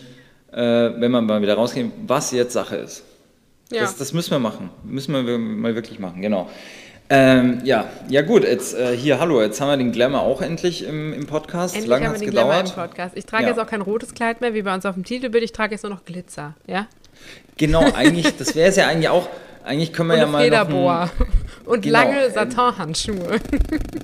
[0.52, 3.02] äh, wenn wir mal wieder rausgehen, was jetzt Sache ist.
[3.72, 3.80] ja.
[3.82, 4.70] Das, das müssen wir machen.
[4.84, 6.48] Müssen wir mal wirklich machen, genau.
[7.10, 10.84] Ähm, ja, ja gut, jetzt äh, hier, hallo, jetzt haben wir den Glamour auch endlich
[10.86, 11.74] im, im Podcast.
[11.74, 12.90] Endlich Lange haben wir den Glamour im gedauert.
[12.90, 13.16] Podcast.
[13.16, 13.48] Ich trage Ja.
[13.48, 15.42] jetzt auch kein rotes Kleid mehr, wie bei uns auf dem Titelbild.
[15.42, 16.86] Ich trage jetzt nur noch Glitzer, ja?
[17.56, 19.28] Genau, eigentlich, das wäre es ja eigentlich auch.
[19.68, 20.44] Eigentlich können wir Und ja mal.
[20.44, 21.10] Federboa.
[21.66, 23.38] Und Genau, lange Satinhandschuhe.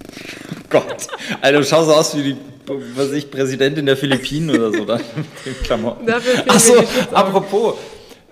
[0.70, 1.06] Gott,
[1.40, 2.36] Alter, du schaust aus wie die,
[2.94, 4.98] was ich, Präsidentin der Philippinen oder so, da
[5.44, 6.06] mit Klamotten.
[6.06, 7.14] Dafür fehlen Ach mir so, die Schutzaugen.
[7.16, 7.74] apropos,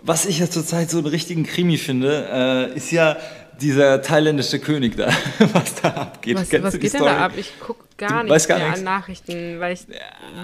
[0.02, 3.16] was ich ja zurzeit so einen richtigen Krimi finde, äh, ist ja
[3.60, 5.08] dieser thailändische König da,
[5.52, 6.36] was da abgeht.
[6.36, 7.04] Was, was geht denn Story?
[7.14, 7.32] da ab?
[7.36, 8.80] Ich gucke gar Du nicht gar mehr nichts.
[8.80, 9.80] an Nachrichten, weil ich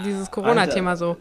[0.07, 1.17] dieses Corona-Thema so.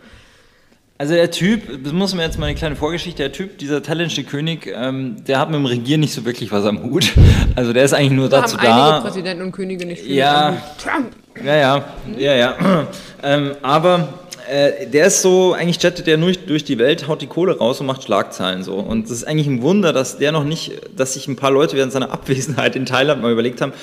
[0.99, 4.23] Also der Typ, das muss man jetzt mal eine kleine Vorgeschichte, der Typ, dieser thailändische
[4.23, 7.13] König, ähm, der hat mit dem Regieren nicht so wirklich was am Hut.
[7.55, 8.99] Also der ist eigentlich nur Da dazu haben einige da.
[9.01, 10.57] Präsidenten und Könige nicht viel Ja.
[10.83, 11.11] Trump.
[11.45, 11.85] Ja, ja,
[12.17, 12.87] ja, ja.
[13.21, 14.07] ähm, aber
[14.49, 17.79] äh, der ist so, eigentlich jettet der nur durch die Welt, haut die Kohle raus
[17.79, 18.75] und macht Schlagzeilen so.
[18.77, 21.75] Und es ist eigentlich ein Wunder, dass der noch nicht, dass sich ein paar Leute
[21.77, 23.73] während seiner Abwesenheit in Thailand mal überlegt haben,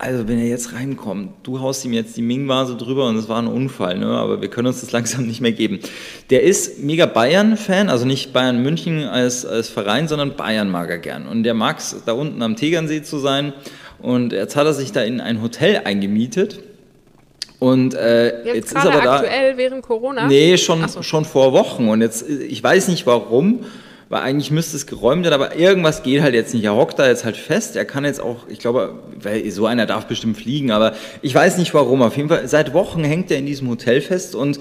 [0.00, 3.40] also wenn er jetzt reinkommt, du haust ihm jetzt die Ming-Vase drüber und es war
[3.40, 4.06] ein Unfall, ne?
[4.06, 5.80] aber wir können uns das langsam nicht mehr geben.
[6.30, 10.98] Der ist mega Bayern-Fan, also nicht Bayern München als, als Verein, sondern Bayern mag er
[10.98, 11.26] gern.
[11.26, 13.52] Und der mag es, da unten am Tegernsee zu sein.
[14.00, 16.60] Und jetzt hat er sich da in ein Hotel eingemietet.
[17.58, 19.16] Und äh, jetzt, jetzt ist aber da.
[19.16, 20.26] aktuell während Corona?
[20.26, 21.02] Nee, schon, so.
[21.02, 21.88] schon vor Wochen.
[21.90, 23.60] Und jetzt, ich weiß nicht warum
[24.10, 26.64] weil eigentlich müsste es geräumt werden, aber irgendwas geht halt jetzt nicht.
[26.64, 27.76] Er hockt da jetzt halt fest.
[27.76, 28.94] Er kann jetzt auch, ich glaube,
[29.50, 32.02] so einer darf bestimmt fliegen, aber ich weiß nicht warum.
[32.02, 34.58] Auf jeden Fall, seit Wochen hängt er in diesem Hotel fest und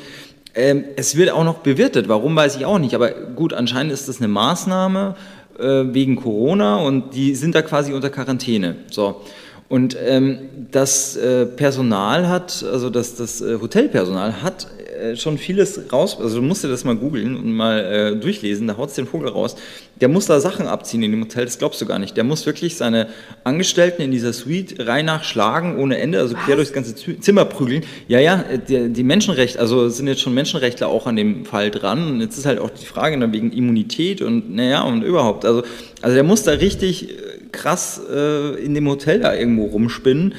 [0.54, 2.08] ähm, es wird auch noch bewirtet.
[2.08, 2.94] Warum weiß ich auch nicht.
[2.94, 5.16] Aber gut, anscheinend ist das eine Maßnahme
[5.58, 8.76] äh, wegen Corona und die sind da quasi unter Quarantäne.
[8.92, 9.22] So.
[9.68, 10.38] Und ähm,
[10.70, 14.68] das äh, Personal hat, also das, das äh, Hotelpersonal hat
[15.00, 18.68] äh, schon vieles raus, also du musst dir das mal googeln und mal äh, durchlesen,
[18.68, 19.56] da haut den Vogel raus.
[20.02, 22.16] Der muss da Sachen abziehen in dem Hotel, das glaubst du gar nicht.
[22.16, 23.08] Der muss wirklich seine
[23.44, 27.84] Angestellten in dieser Suite rein nachschlagen ohne Ende, also quer durchs ganze Zimmer prügeln.
[28.08, 32.12] Ja, ja, die, die Menschenrechte, also sind jetzt schon Menschenrechtler auch an dem Fall dran
[32.12, 35.46] und jetzt ist halt auch die Frage dann wegen Immunität und naja und überhaupt.
[35.46, 35.64] Also,
[36.02, 37.14] also der muss da richtig äh,
[37.52, 40.34] krass äh, in dem Hotel da irgendwo rumspinnen.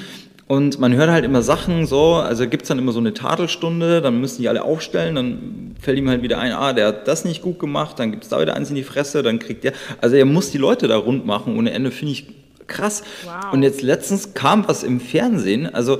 [0.50, 4.00] Und man hört halt immer Sachen so, also gibt es dann immer so eine Tadelstunde,
[4.00, 7.24] dann müssen die alle aufstellen, dann fällt ihm halt wieder ein, ah, der hat das
[7.24, 9.74] nicht gut gemacht, dann gibt es da wieder eins in die Fresse, dann kriegt der,
[10.00, 12.26] also er muss die Leute da rund machen ohne Ende, finde ich
[12.66, 13.04] krass.
[13.24, 13.52] Wow.
[13.52, 15.98] Und jetzt letztens kam was im Fernsehen, also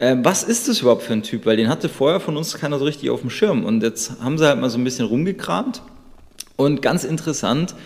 [0.00, 2.80] äh, was ist das überhaupt für ein Typ, weil den hatte vorher von uns keiner
[2.80, 5.82] so richtig auf dem Schirm und jetzt haben sie halt mal so ein bisschen rumgekramt
[6.56, 7.76] und ganz interessant,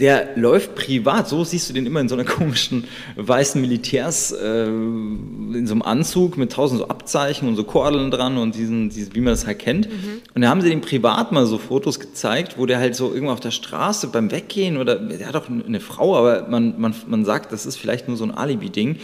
[0.00, 2.84] der läuft privat, so siehst du den immer in so einer komischen
[3.16, 8.38] weißen Militärs, äh, in so einem Anzug mit tausend so Abzeichen und so Kordeln dran
[8.38, 9.88] und diesen, diesen wie man das halt kennt.
[9.88, 10.22] Mhm.
[10.34, 13.32] Und da haben sie dem privat mal so Fotos gezeigt, wo der halt so irgendwo
[13.32, 17.24] auf der Straße beim Weggehen oder, der hat auch eine Frau, aber man, man, man
[17.24, 18.96] sagt, das ist vielleicht nur so ein Alibi-Ding.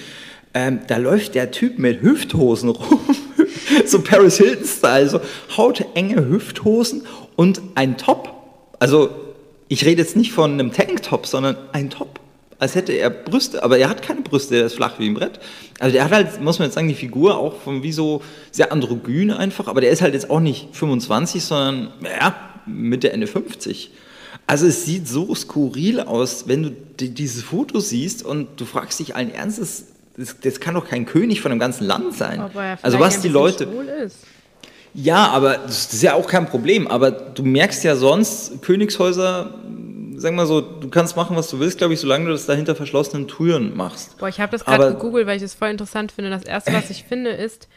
[0.55, 3.01] Ähm, da läuft der Typ mit Hüfthosen rum,
[3.85, 5.21] so Paris Hilton-Style, so
[5.57, 7.03] hautenge Hüfthosen
[7.37, 8.33] und ein Top.
[8.79, 9.26] Also
[9.69, 12.21] ich rede jetzt nicht von einem Tanktop, sondern ein Top.
[12.59, 15.41] Als hätte er Brüste, aber er hat keine Brüste, er ist flach wie ein Brett.
[15.79, 18.73] Also der hat halt, muss man jetzt sagen, die Figur auch von wie so sehr
[18.73, 23.91] androgyn einfach, aber der ist halt jetzt auch nicht 25, sondern, ja, Mitte, Ende 50.
[24.47, 29.01] Also es sieht so skurril aus, wenn du die, dieses Foto siehst und du fragst
[29.01, 29.87] dich allen Ernstes,
[30.17, 32.41] das, das kann doch kein König von einem ganzen Land sein.
[32.81, 33.69] also was die Leute.
[34.97, 36.89] Ja, aber das ist ja auch kein Problem.
[36.89, 39.55] Aber du merkst ja sonst, Königshäuser,
[40.17, 42.55] sag mal so, du kannst machen, was du willst, glaube ich, solange du das da
[42.55, 44.17] hinter verschlossenen Türen machst.
[44.17, 46.31] Boah, ich habe das gerade gegoogelt, weil ich das voll interessant finde.
[46.31, 47.69] Das erste, was ich finde, ist,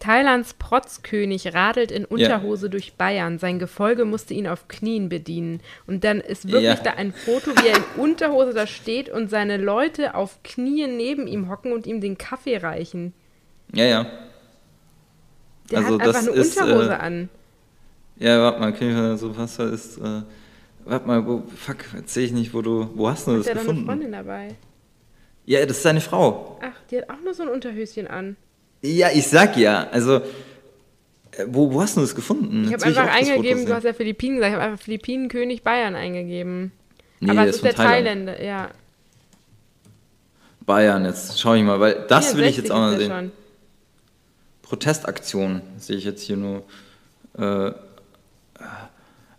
[0.00, 2.70] Thailands Protzkönig radelt in Unterhose ja.
[2.70, 3.38] durch Bayern.
[3.38, 5.60] Sein Gefolge musste ihn auf Knien bedienen.
[5.86, 6.74] Und dann ist wirklich ja.
[6.74, 11.26] da ein Foto, wie er in Unterhose da steht und seine Leute auf Knien neben
[11.26, 13.14] ihm hocken und ihm den Kaffee reichen.
[13.72, 14.06] Ja, ja.
[15.70, 17.28] Der also hat einfach eine ist, Unterhose äh, an.
[18.18, 19.98] Ja, warte mal, okay, so was ist.
[19.98, 20.22] Äh,
[20.84, 22.88] warte mal, wo, fuck, erzähl ich nicht, wo du.
[22.94, 23.68] Wo hast du hat das gefunden?
[23.68, 24.54] Hat eine Freundin dabei?
[25.44, 26.58] Ja, das ist seine Frau.
[26.62, 28.36] Ach, die hat auch nur so ein Unterhöschen an.
[28.82, 30.16] Ja, ich sag ja, also.
[31.32, 32.64] Äh, wo, wo hast du das gefunden?
[32.66, 35.94] Ich habe einfach eingegeben, du hast ja Philippinen gesagt, ich habe einfach Philippinen König Bayern
[35.94, 36.72] eingegeben.
[37.20, 38.26] Nee, Aber es ist, ist der Thailand.
[38.26, 38.70] Thailänder, ja.
[40.64, 43.10] Bayern, jetzt schau ich mal, weil das will ich jetzt auch mal sehen.
[43.10, 43.32] Schon.
[44.68, 46.64] Protestaktion, sehe ich jetzt hier nur.
[47.38, 47.72] Äh,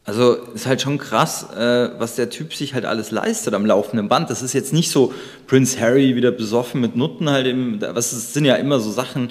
[0.05, 4.07] also ist halt schon krass, äh, was der Typ sich halt alles leistet am laufenden
[4.07, 4.29] Band.
[4.29, 5.13] Das ist jetzt nicht so
[5.47, 9.27] Prince Harry wieder besoffen mit Nutten halt im, was das sind ja immer so Sachen,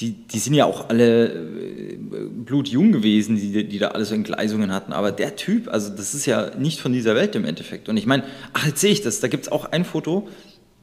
[0.00, 1.96] die, die sind ja auch alle äh,
[2.28, 4.92] blutjung gewesen, die, die da alles so Entgleisungen hatten.
[4.92, 7.88] Aber der Typ, also das ist ja nicht von dieser Welt im Endeffekt.
[7.88, 10.28] Und ich meine, ach, jetzt sehe ich das, da gibt es auch ein Foto,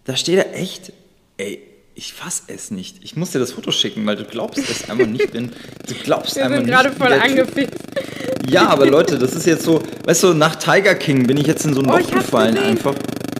[0.06, 0.94] da steht er echt,
[1.36, 1.60] ey,
[1.96, 2.98] ich fass es nicht.
[3.02, 5.34] Ich muss dir das Foto schicken, weil du glaubst es einfach nicht.
[5.34, 5.50] Wenn,
[5.88, 7.80] du glaubst Wir einfach sind gerade voll angefixt.
[8.48, 11.66] Ja, aber Leute, das ist jetzt so, weißt du, nach Tiger King bin ich jetzt
[11.66, 12.96] in so ein oh, Loch gefallen einfach.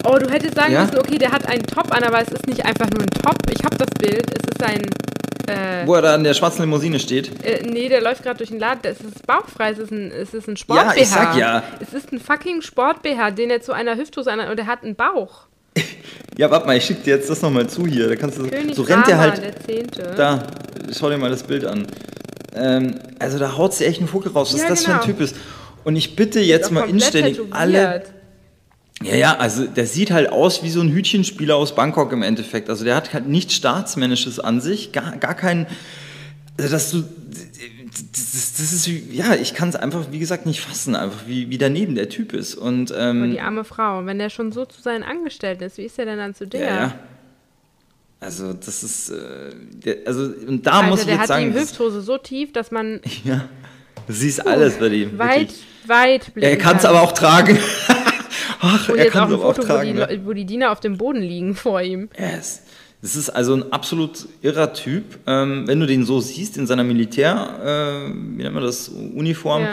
[0.06, 0.84] Oh, du hättest sagen ja?
[0.84, 3.38] müssen, okay, der hat einen Top an, aber es ist nicht einfach nur ein Top.
[3.50, 4.26] Ich habe das Bild.
[4.32, 4.82] Es ist ein.
[5.48, 7.44] Äh, Wo er da an der schwarzen Limousine steht?
[7.44, 8.80] Äh, nee, der läuft gerade durch den Laden.
[8.84, 10.96] Es ist bauchfrei, es ist ein, es ist ein Sport-BH.
[10.96, 11.64] Ja, ich sag ja.
[11.82, 14.96] Es ist ein fucking Sport-BH, den er zu einer Hüfthose an und der hat einen
[14.96, 15.48] Bauch.
[16.38, 18.08] Ja, warte mal, ich schicke dir jetzt das nochmal zu hier.
[18.08, 19.42] Da kannst du, König so rennt der halt.
[19.42, 20.14] Der Zehnte.
[20.18, 20.48] Da,
[20.98, 21.86] schau dir mal das Bild an.
[22.56, 24.98] Ähm, also da haut sie echt einen Vogel raus, was ja, das genau.
[24.98, 25.20] für ein genau.
[25.20, 25.36] Typ ist.
[25.84, 28.04] Und ich bitte jetzt mal inständig alle.
[29.04, 32.70] Ja, ja, also der sieht halt aus wie so ein Hütchenspieler aus Bangkok im Endeffekt.
[32.70, 35.68] Also der hat halt nichts Staatsmännisches an sich, gar, gar kein
[36.58, 37.04] Also, dass du,
[38.12, 41.58] das, das ist, ja, ich kann es einfach, wie gesagt, nicht fassen, einfach wie, wie
[41.58, 42.54] daneben der Typ ist.
[42.56, 45.84] Und, ähm, Und die arme Frau, wenn der schon so zu seinen Angestellten ist, wie
[45.84, 46.62] ist der denn dann zu der?
[46.62, 47.00] ja, ja.
[48.20, 49.52] Also, das ist, äh,
[49.84, 52.18] der, also, und da Alter, muss ich der jetzt hat sagen, die das, Hüfthose so
[52.18, 53.50] tief, dass man ja,
[54.08, 55.18] du siehst alles bei ihm.
[55.18, 55.64] weit, wirklich.
[55.88, 57.58] weit Er blicken kann es aber auch tragen.
[58.62, 60.16] Ach, Und er kann auch es ein aber auch Foto, wo, die, tragen.
[60.16, 60.22] ne?
[60.24, 62.08] Wo die Diener auf dem Boden liegen vor ihm.
[62.18, 62.62] Yes.
[63.04, 65.04] Das ist also ein absolut irrer Typ.
[65.28, 69.64] Ähm, wenn du den so siehst in seiner Militär, äh, wie nennt man das, Uniform,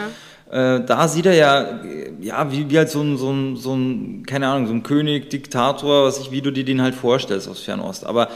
[0.51, 1.79] äh, da sieht er ja,
[2.19, 5.29] ja, wie, wie halt so ein, so ein, so ein, keine Ahnung, so ein König,
[5.29, 8.05] Diktator, was ich, wie du dir den halt vorstellst aus Fernost.
[8.05, 8.27] Aber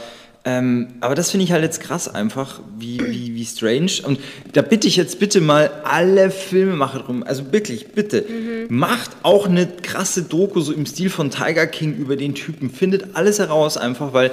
[0.46, 3.90] ähm, aber das finde ich halt jetzt krass einfach, wie, wie, wie strange.
[4.04, 4.20] Und
[4.52, 8.24] da bitte ich jetzt bitte mal alle Filmemacher drum, also wirklich, bitte,
[8.68, 12.70] macht auch eine krasse Doku so im Stil von Tiger King über den Typen.
[12.70, 14.30] Findet alles heraus einfach, weil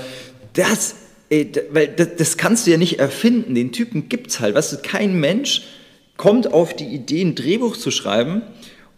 [0.53, 0.95] das,
[1.29, 3.55] ey, da- weil das, das kannst du ja nicht erfinden.
[3.55, 4.55] Den Typen gibt's halt.
[4.55, 5.63] Weißt du, kein Mensch
[6.17, 8.41] kommt auf die Idee, ein Drehbuch zu schreiben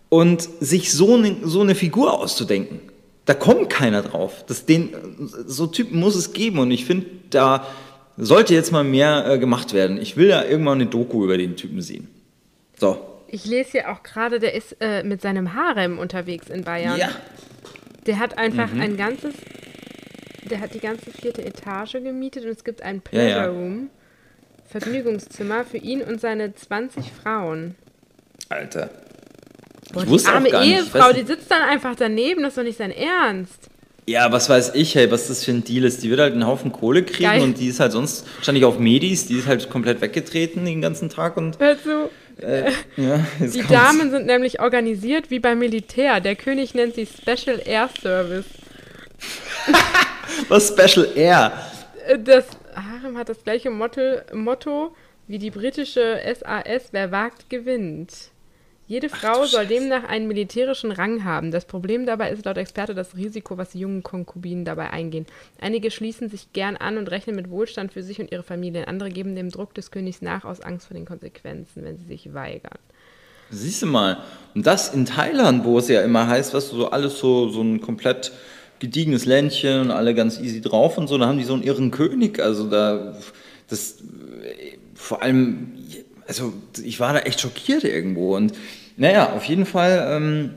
[0.09, 2.79] und sich so eine, so eine Figur auszudenken.
[3.25, 4.43] Da kommt keiner drauf.
[4.47, 4.89] Das, den,
[5.47, 7.65] so Typen muss es geben und ich finde, da
[8.17, 9.99] sollte jetzt mal mehr äh, gemacht werden.
[9.99, 12.07] Ich will ja irgendwann eine Doku über den Typen sehen.
[12.79, 12.97] So.
[13.27, 16.97] Ich lese hier auch gerade, der ist äh, mit seinem Harem unterwegs in Bayern.
[16.99, 17.09] Ja.
[18.05, 18.81] Der hat einfach Mhm.
[18.81, 19.33] ein ganzes,
[20.49, 23.33] der hat die ganze vierte Etage gemietet und es gibt einen Ja, ja.
[23.35, 23.89] Pleasure Room,
[24.69, 27.75] Vergnügungszimmer für ihn und seine 20 Frauen.
[28.49, 28.89] Alter.
[29.93, 30.71] Boah, Ich wusste die arme auch gar nicht.
[30.71, 33.69] Ich Ehefrau, die sitzt dann einfach daneben, das ist doch nicht sein Ernst.
[34.07, 36.03] Ja, was weiß ich, hey, was das für ein Deal ist.
[36.03, 37.41] Die wird halt einen Haufen Kohle kriegen Geil.
[37.41, 41.09] und die ist halt sonst wahrscheinlich auf Medis, die ist halt komplett weggetreten den ganzen
[41.09, 42.09] Tag und Hör zu.
[42.97, 43.71] ja, jetzt Die kommt's.
[43.73, 46.19] Damen sind nämlich organisiert wie beim Militär.
[46.19, 48.45] Der König nennt sie Special Air Service.
[50.47, 51.51] Was Special Air.
[52.07, 54.01] Äh, Das Harem hat das gleiche Motto,
[54.33, 54.93] Motto
[55.27, 58.31] wie die britische SAS, wer wagt, gewinnt.
[58.87, 61.49] Jede Frau soll demnach einen militärischen Rang haben.
[61.49, 65.25] Das Problem dabei ist laut Experte das Risiko, was die jungen Konkubinen dabei eingehen.
[65.59, 68.85] Einige schließen sich gern an und rechnen mit Wohlstand für sich und ihre Familien.
[68.85, 72.35] Andere geben dem Druck des Königs nach aus Angst vor den Konsequenzen, wenn sie sich
[72.35, 72.77] weigern.
[73.49, 74.17] Siehst du mal.
[74.53, 77.81] Und das in Thailand, wo es ja immer heißt, was so alles so, so ein
[77.81, 78.31] komplett
[78.79, 81.91] gediegenes Ländchen und alle ganz easy drauf und so, da haben die so einen irren
[81.91, 82.39] König.
[82.39, 83.15] Also da,
[83.67, 83.97] das,
[84.93, 85.73] vor allem,
[86.27, 86.53] also
[86.83, 88.35] ich war da echt schockiert irgendwo.
[88.35, 88.53] Und
[88.97, 90.51] naja, auf jeden Fall, ähm,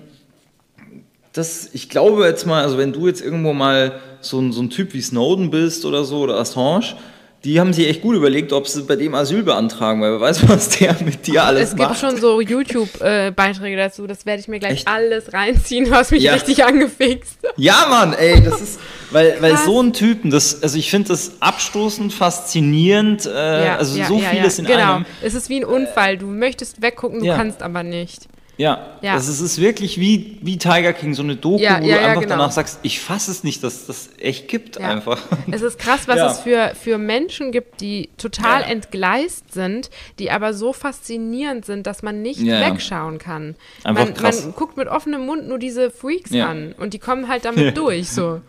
[1.32, 4.70] das, ich glaube jetzt mal, also wenn du jetzt irgendwo mal so ein, so ein
[4.70, 6.96] Typ wie Snowden bist oder so, oder Assange,
[7.44, 10.48] die haben sich echt gut überlegt, ob sie bei dem Asyl beantragen, weil wer weiß,
[10.48, 12.00] was der mit dir alles Es gibt macht.
[12.00, 14.06] schon so YouTube-Beiträge dazu.
[14.06, 14.88] Das werde ich mir gleich Echt?
[14.88, 15.84] alles reinziehen.
[15.84, 16.34] Du hast mich Ja.
[16.34, 17.38] richtig angefixt.
[17.56, 18.80] Ja, Mann, ey, das ist,
[19.10, 24.18] weil, weil so ein Typen, das, also ich finde das abstoßend, faszinierend, äh, also so
[24.18, 24.94] vieles in genau.
[24.96, 25.06] einem.
[25.22, 26.18] Es ist wie ein Unfall.
[26.18, 27.36] Du möchtest weggucken, du Ja.
[27.36, 28.26] kannst aber nicht.
[28.58, 29.14] Ja, Ja.
[29.14, 31.96] Das ist, es ist wirklich wie, wie Tiger King, so eine Doku, Ja, wo ja,
[31.96, 32.34] du ja, einfach genau.
[32.36, 35.18] danach sagst, ich fasse es nicht, dass das echt gibt einfach.
[35.50, 40.52] Es ist krass, was es für, für Menschen gibt, die total entgleist sind, die aber
[40.52, 43.54] so faszinierend sind, dass man nicht wegschauen kann.
[43.84, 44.44] Einfach man, krass.
[44.44, 48.10] man guckt mit offenem Mund nur diese Freaks an und die kommen halt damit durch.
[48.10, 48.40] So.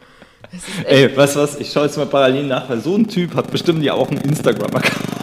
[0.86, 3.52] Ey, weißt du was, ich schaue jetzt mal parallel nach, weil so ein Typ hat
[3.52, 5.19] bestimmt ja auch einen Instagram-Account.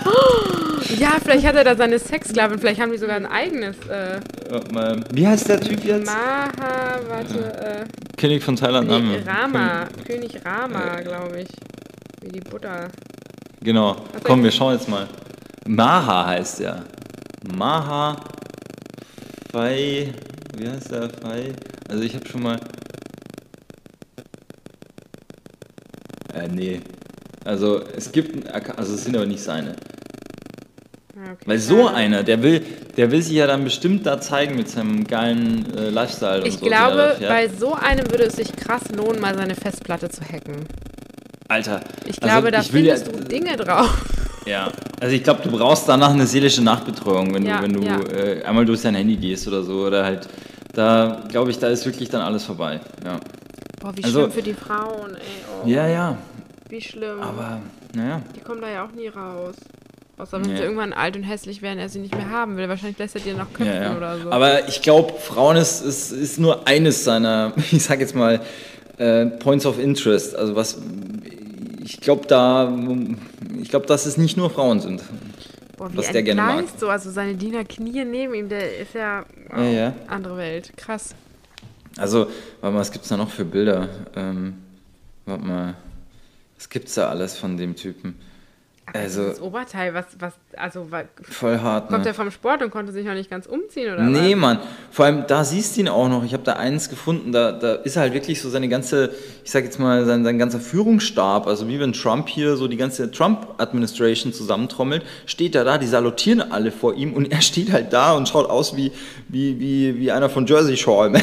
[0.98, 3.76] Ja, vielleicht hat er da seine Sexsklavin, vielleicht haben die sogar ein eigenes.
[3.88, 4.20] Äh,
[4.72, 6.06] mal, Wie heißt der Typ jetzt?
[6.06, 7.86] Maha, warte,
[8.16, 8.88] König von Thailand.
[8.88, 9.26] äh, Name.
[9.26, 11.48] Rama, König Rama, glaube ich.
[12.22, 12.88] Wie die Buddha.
[13.60, 13.96] Genau.
[14.12, 15.06] Was Komm, wir schauen jetzt mal.
[15.66, 16.84] Maha heißt er.
[17.56, 18.16] Maha
[19.52, 20.12] Fai.
[20.56, 21.52] Wie heißt der Fai?
[21.88, 22.58] Also ich habe schon mal.
[26.34, 26.80] Äh, nee.
[27.44, 29.76] Also es gibt, also es sind aber nicht seine.
[31.16, 31.42] Ah, okay.
[31.46, 31.94] Weil so Ja.
[31.94, 32.62] einer, der will,
[32.96, 36.58] der will sich ja dann bestimmt da zeigen mit seinem geilen äh, Lifestyle und Ich
[36.58, 36.66] so.
[36.66, 40.20] er da glaube, bei so einem würde es sich krass lohnen, mal seine Festplatte zu
[40.22, 40.66] hacken.
[41.48, 41.80] Alter.
[42.04, 44.04] Ich also glaube, da ich will ja- findest du Dinge drauf.
[44.46, 47.82] Ja, also ich glaube, du brauchst danach eine seelische Nachbetreuung, wenn Ja, du, wenn du
[47.82, 47.98] ja.
[48.00, 49.84] äh, einmal durch dein Handy gehst oder so.
[49.86, 50.28] Oder halt,
[50.72, 52.78] da glaube ich, da ist wirklich dann alles vorbei.
[53.04, 53.18] Ja,
[53.80, 55.20] Boah, wie Also- schlimm für die Frauen, ey.
[55.64, 56.16] Oh, ja, ja
[56.68, 57.20] Wie schlimm.
[57.20, 57.60] aber
[57.92, 58.22] naja.
[58.36, 59.56] die kommen da ja auch nie raus.
[60.18, 60.56] Außer wenn Nee.
[60.56, 62.68] sie irgendwann alt und hässlich werden, er sie nicht mehr haben will.
[62.68, 63.96] Wahrscheinlich lässt er dir noch köpfen Ja, ja.
[63.96, 64.30] oder so.
[64.32, 68.40] Aber ich glaube, Frauen ist, ist, ist nur eines seiner, ich sag jetzt mal,
[68.96, 70.34] äh, Points of Interest.
[70.34, 70.78] Also was,
[71.84, 72.72] ich glaube da,
[73.60, 75.02] ich glaube, dass es nicht nur Frauen sind.
[75.76, 76.64] Boah, was der gerne mag.
[76.78, 76.88] so.
[76.88, 79.92] Also seine Diener knien neben ihm, der ist ja, oh, Ja, ja.
[80.06, 80.72] andere Welt.
[80.78, 81.14] Krass.
[81.98, 82.28] Also,
[82.60, 83.88] warte mal, was gibt's da noch für Bilder?
[84.16, 84.54] Ähm,
[85.26, 85.74] warte mal,
[86.56, 88.14] was gibt's da alles von dem Typen?
[88.92, 92.08] Also, Das Oberteil, was, was, also wa- voll hart, kommt ne?
[92.10, 94.40] er vom Sport und konnte sich noch nicht ganz umziehen oder Nee, was?
[94.40, 94.58] Mann.
[94.92, 96.24] Vor allem, da siehst du ihn auch noch.
[96.24, 99.10] Ich habe da eins gefunden, da, da ist halt wirklich so seine ganze,
[99.44, 102.76] ich sag jetzt mal, sein, sein ganzer Führungsstab, also wie wenn Trump hier so die
[102.76, 107.92] ganze Trump-Administration zusammentrommelt, steht er da, die salutieren alle vor ihm und er steht halt
[107.92, 108.92] da und schaut aus wie,
[109.28, 111.16] wie, wie, wie einer von Jersey Shore im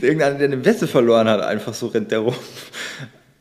[0.00, 2.34] irgendeiner, der eine Wette verloren hat, einfach so rennt der rum.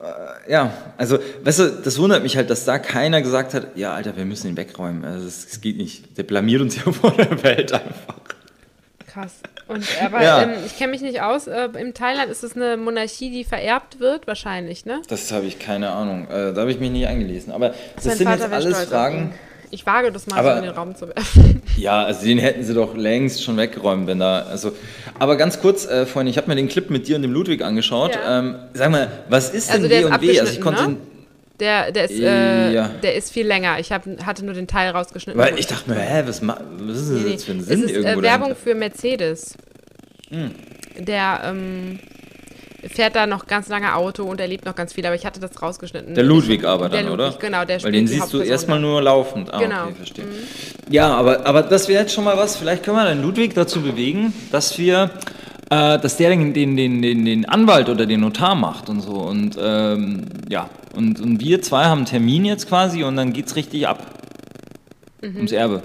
[0.03, 3.93] Äh, Ja, also, weißt du, das wundert mich halt, dass da keiner gesagt hat, ja,
[3.93, 5.05] Alter, wir müssen ihn wegräumen.
[5.05, 6.17] Also, das, das geht nicht.
[6.17, 8.15] Der blamiert uns ja vor der Welt einfach.
[9.07, 9.33] Krass.
[9.67, 10.41] Und aber Ja.
[10.43, 11.47] ähm, ich kenne mich nicht aus.
[11.47, 15.01] Äh, in Thailand ist es eine Monarchie, die vererbt wird, wahrscheinlich, ne?
[15.07, 16.27] Das habe ich keine Ahnung.
[16.29, 17.53] Äh, da habe ich mich nicht eingelesen.
[17.53, 19.17] Aber das Sein sind jetzt alles Fragen.
[19.17, 19.33] ihn.
[19.73, 21.61] Ich wage das mal Aber- so in den Raum zu werfen.
[21.77, 24.41] Ja, also den hätten sie doch längst schon weggeräumt, wenn da.
[24.43, 24.73] Also,
[25.17, 27.63] aber ganz kurz, äh, Freunde, ich habe mir den Clip mit dir und dem Ludwig
[27.63, 28.13] angeschaut.
[28.13, 28.39] Ja.
[28.39, 30.39] Ähm, sag mal, was ist denn Also der W ist und W?
[30.39, 30.97] Also ich konnte, ne?
[31.59, 32.89] Der, der, ist, äh, Ja.
[33.01, 33.79] der ist viel länger.
[33.79, 35.41] Ich hab, hatte nur den Teil rausgeschnitten.
[35.41, 36.57] weil ich dachte mir, hä, was, was
[36.99, 38.55] ist das Nee, jetzt für ein Es Sinn ist irgendwo äh, Werbung dahinter?
[38.63, 39.57] für Mercedes.
[40.99, 41.99] Der ähm,
[42.87, 45.39] fährt da noch ganz lange Auto und er lebt noch ganz viel, aber ich hatte
[45.39, 46.15] das rausgeschnitten.
[46.15, 47.37] Der Ludwig aber Der dann, Ludwig, oder?
[47.39, 49.53] genau, der Weil den siehst du erstmal nur laufend.
[49.53, 49.83] Ah, Genau.
[49.85, 50.25] okay, verstehe.
[50.89, 52.57] Ja, aber, aber das wäre jetzt schon mal was.
[52.57, 55.11] Vielleicht können wir den Ludwig dazu bewegen, dass wir,
[55.69, 59.13] äh, dass der den, den, den, den, den Anwalt oder den Notar macht und so.
[59.13, 63.55] Und ähm, ja, und, und wir zwei haben einen Termin jetzt quasi und dann geht's
[63.55, 64.05] richtig ab.
[65.21, 65.35] Mhm.
[65.37, 65.81] Ums Erbe.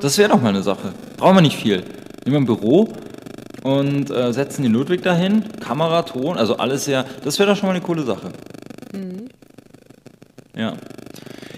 [0.00, 0.92] Das wäre doch mal eine Sache.
[1.16, 1.82] Brauchen wir nicht viel.
[2.24, 2.88] Nehmen wir ein Büro
[3.66, 7.04] und äh, setzen den Ludwig dahin, Kamera, Ton, also alles sehr.
[7.24, 8.28] Das wäre doch schon mal eine coole Sache.
[8.92, 9.28] Mhm.
[10.56, 10.74] Ja.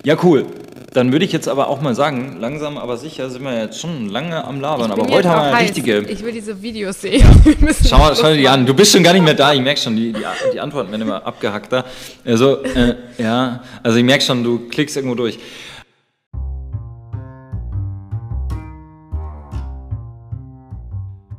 [0.05, 0.47] Ja, cool.
[0.95, 4.09] Dann würde ich jetzt aber auch mal sagen, langsam aber sicher sind wir jetzt schon
[4.09, 4.91] lange am Labern.
[4.91, 5.99] Aber heute haben wir eine richtige.
[5.99, 7.27] Ich will diese Videos sehen.
[7.61, 8.65] Müssen Schau mal, schau dir an.
[8.65, 9.53] Du bist schon gar nicht mehr da.
[9.53, 11.85] Ich merke schon, die, die, die Antworten werden immer abgehackter.
[12.25, 15.39] Also, äh, ja, also ich merke schon, du klickst irgendwo durch.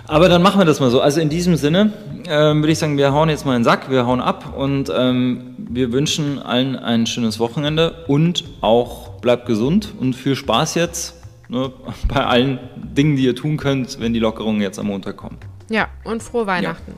[0.09, 1.01] Aber dann machen wir das mal so.
[1.01, 1.93] Also in diesem Sinne
[2.27, 4.91] ähm, würde ich sagen, wir hauen jetzt mal in den Sack, wir hauen ab und
[4.95, 11.15] ähm, wir wünschen allen ein schönes Wochenende und auch bleibt gesund und viel Spaß jetzt
[11.47, 11.71] ne,
[12.07, 15.37] bei allen Dingen, die ihr tun könnt, wenn die Lockerungen jetzt am Montag kommen.
[15.69, 16.93] Ja, und frohe Weihnachten.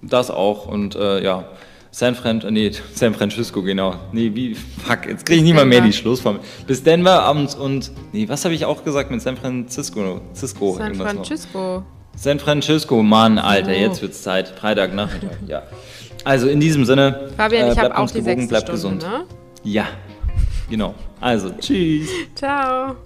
[0.00, 1.44] Das auch und äh, ja,
[1.90, 3.96] San Fran, äh, nee, San Francisco, genau.
[4.12, 6.40] Nee, wie, fuck, jetzt kriege ich mal mehr die Schlussformel.
[6.66, 10.22] Bis Denver abends und, nee, was habe ich auch gesagt mit San Francisco?
[10.34, 11.14] Cisco, San irgendwas
[11.52, 11.84] noch.
[12.16, 13.74] San Francisco, Mann, Alter, Oh.
[13.74, 14.48] jetzt wird's Zeit.
[14.48, 15.62] Freitagnachmittag, ja.
[16.24, 19.02] Also in diesem Sinne, Fabian, ich bleibt habe auch gewogen, bleibt Stunde, gesund.
[19.02, 19.24] ne?
[19.64, 19.86] Ja,
[20.70, 20.94] genau.
[21.20, 22.08] Also, tschüss.
[22.34, 22.96] Ciao.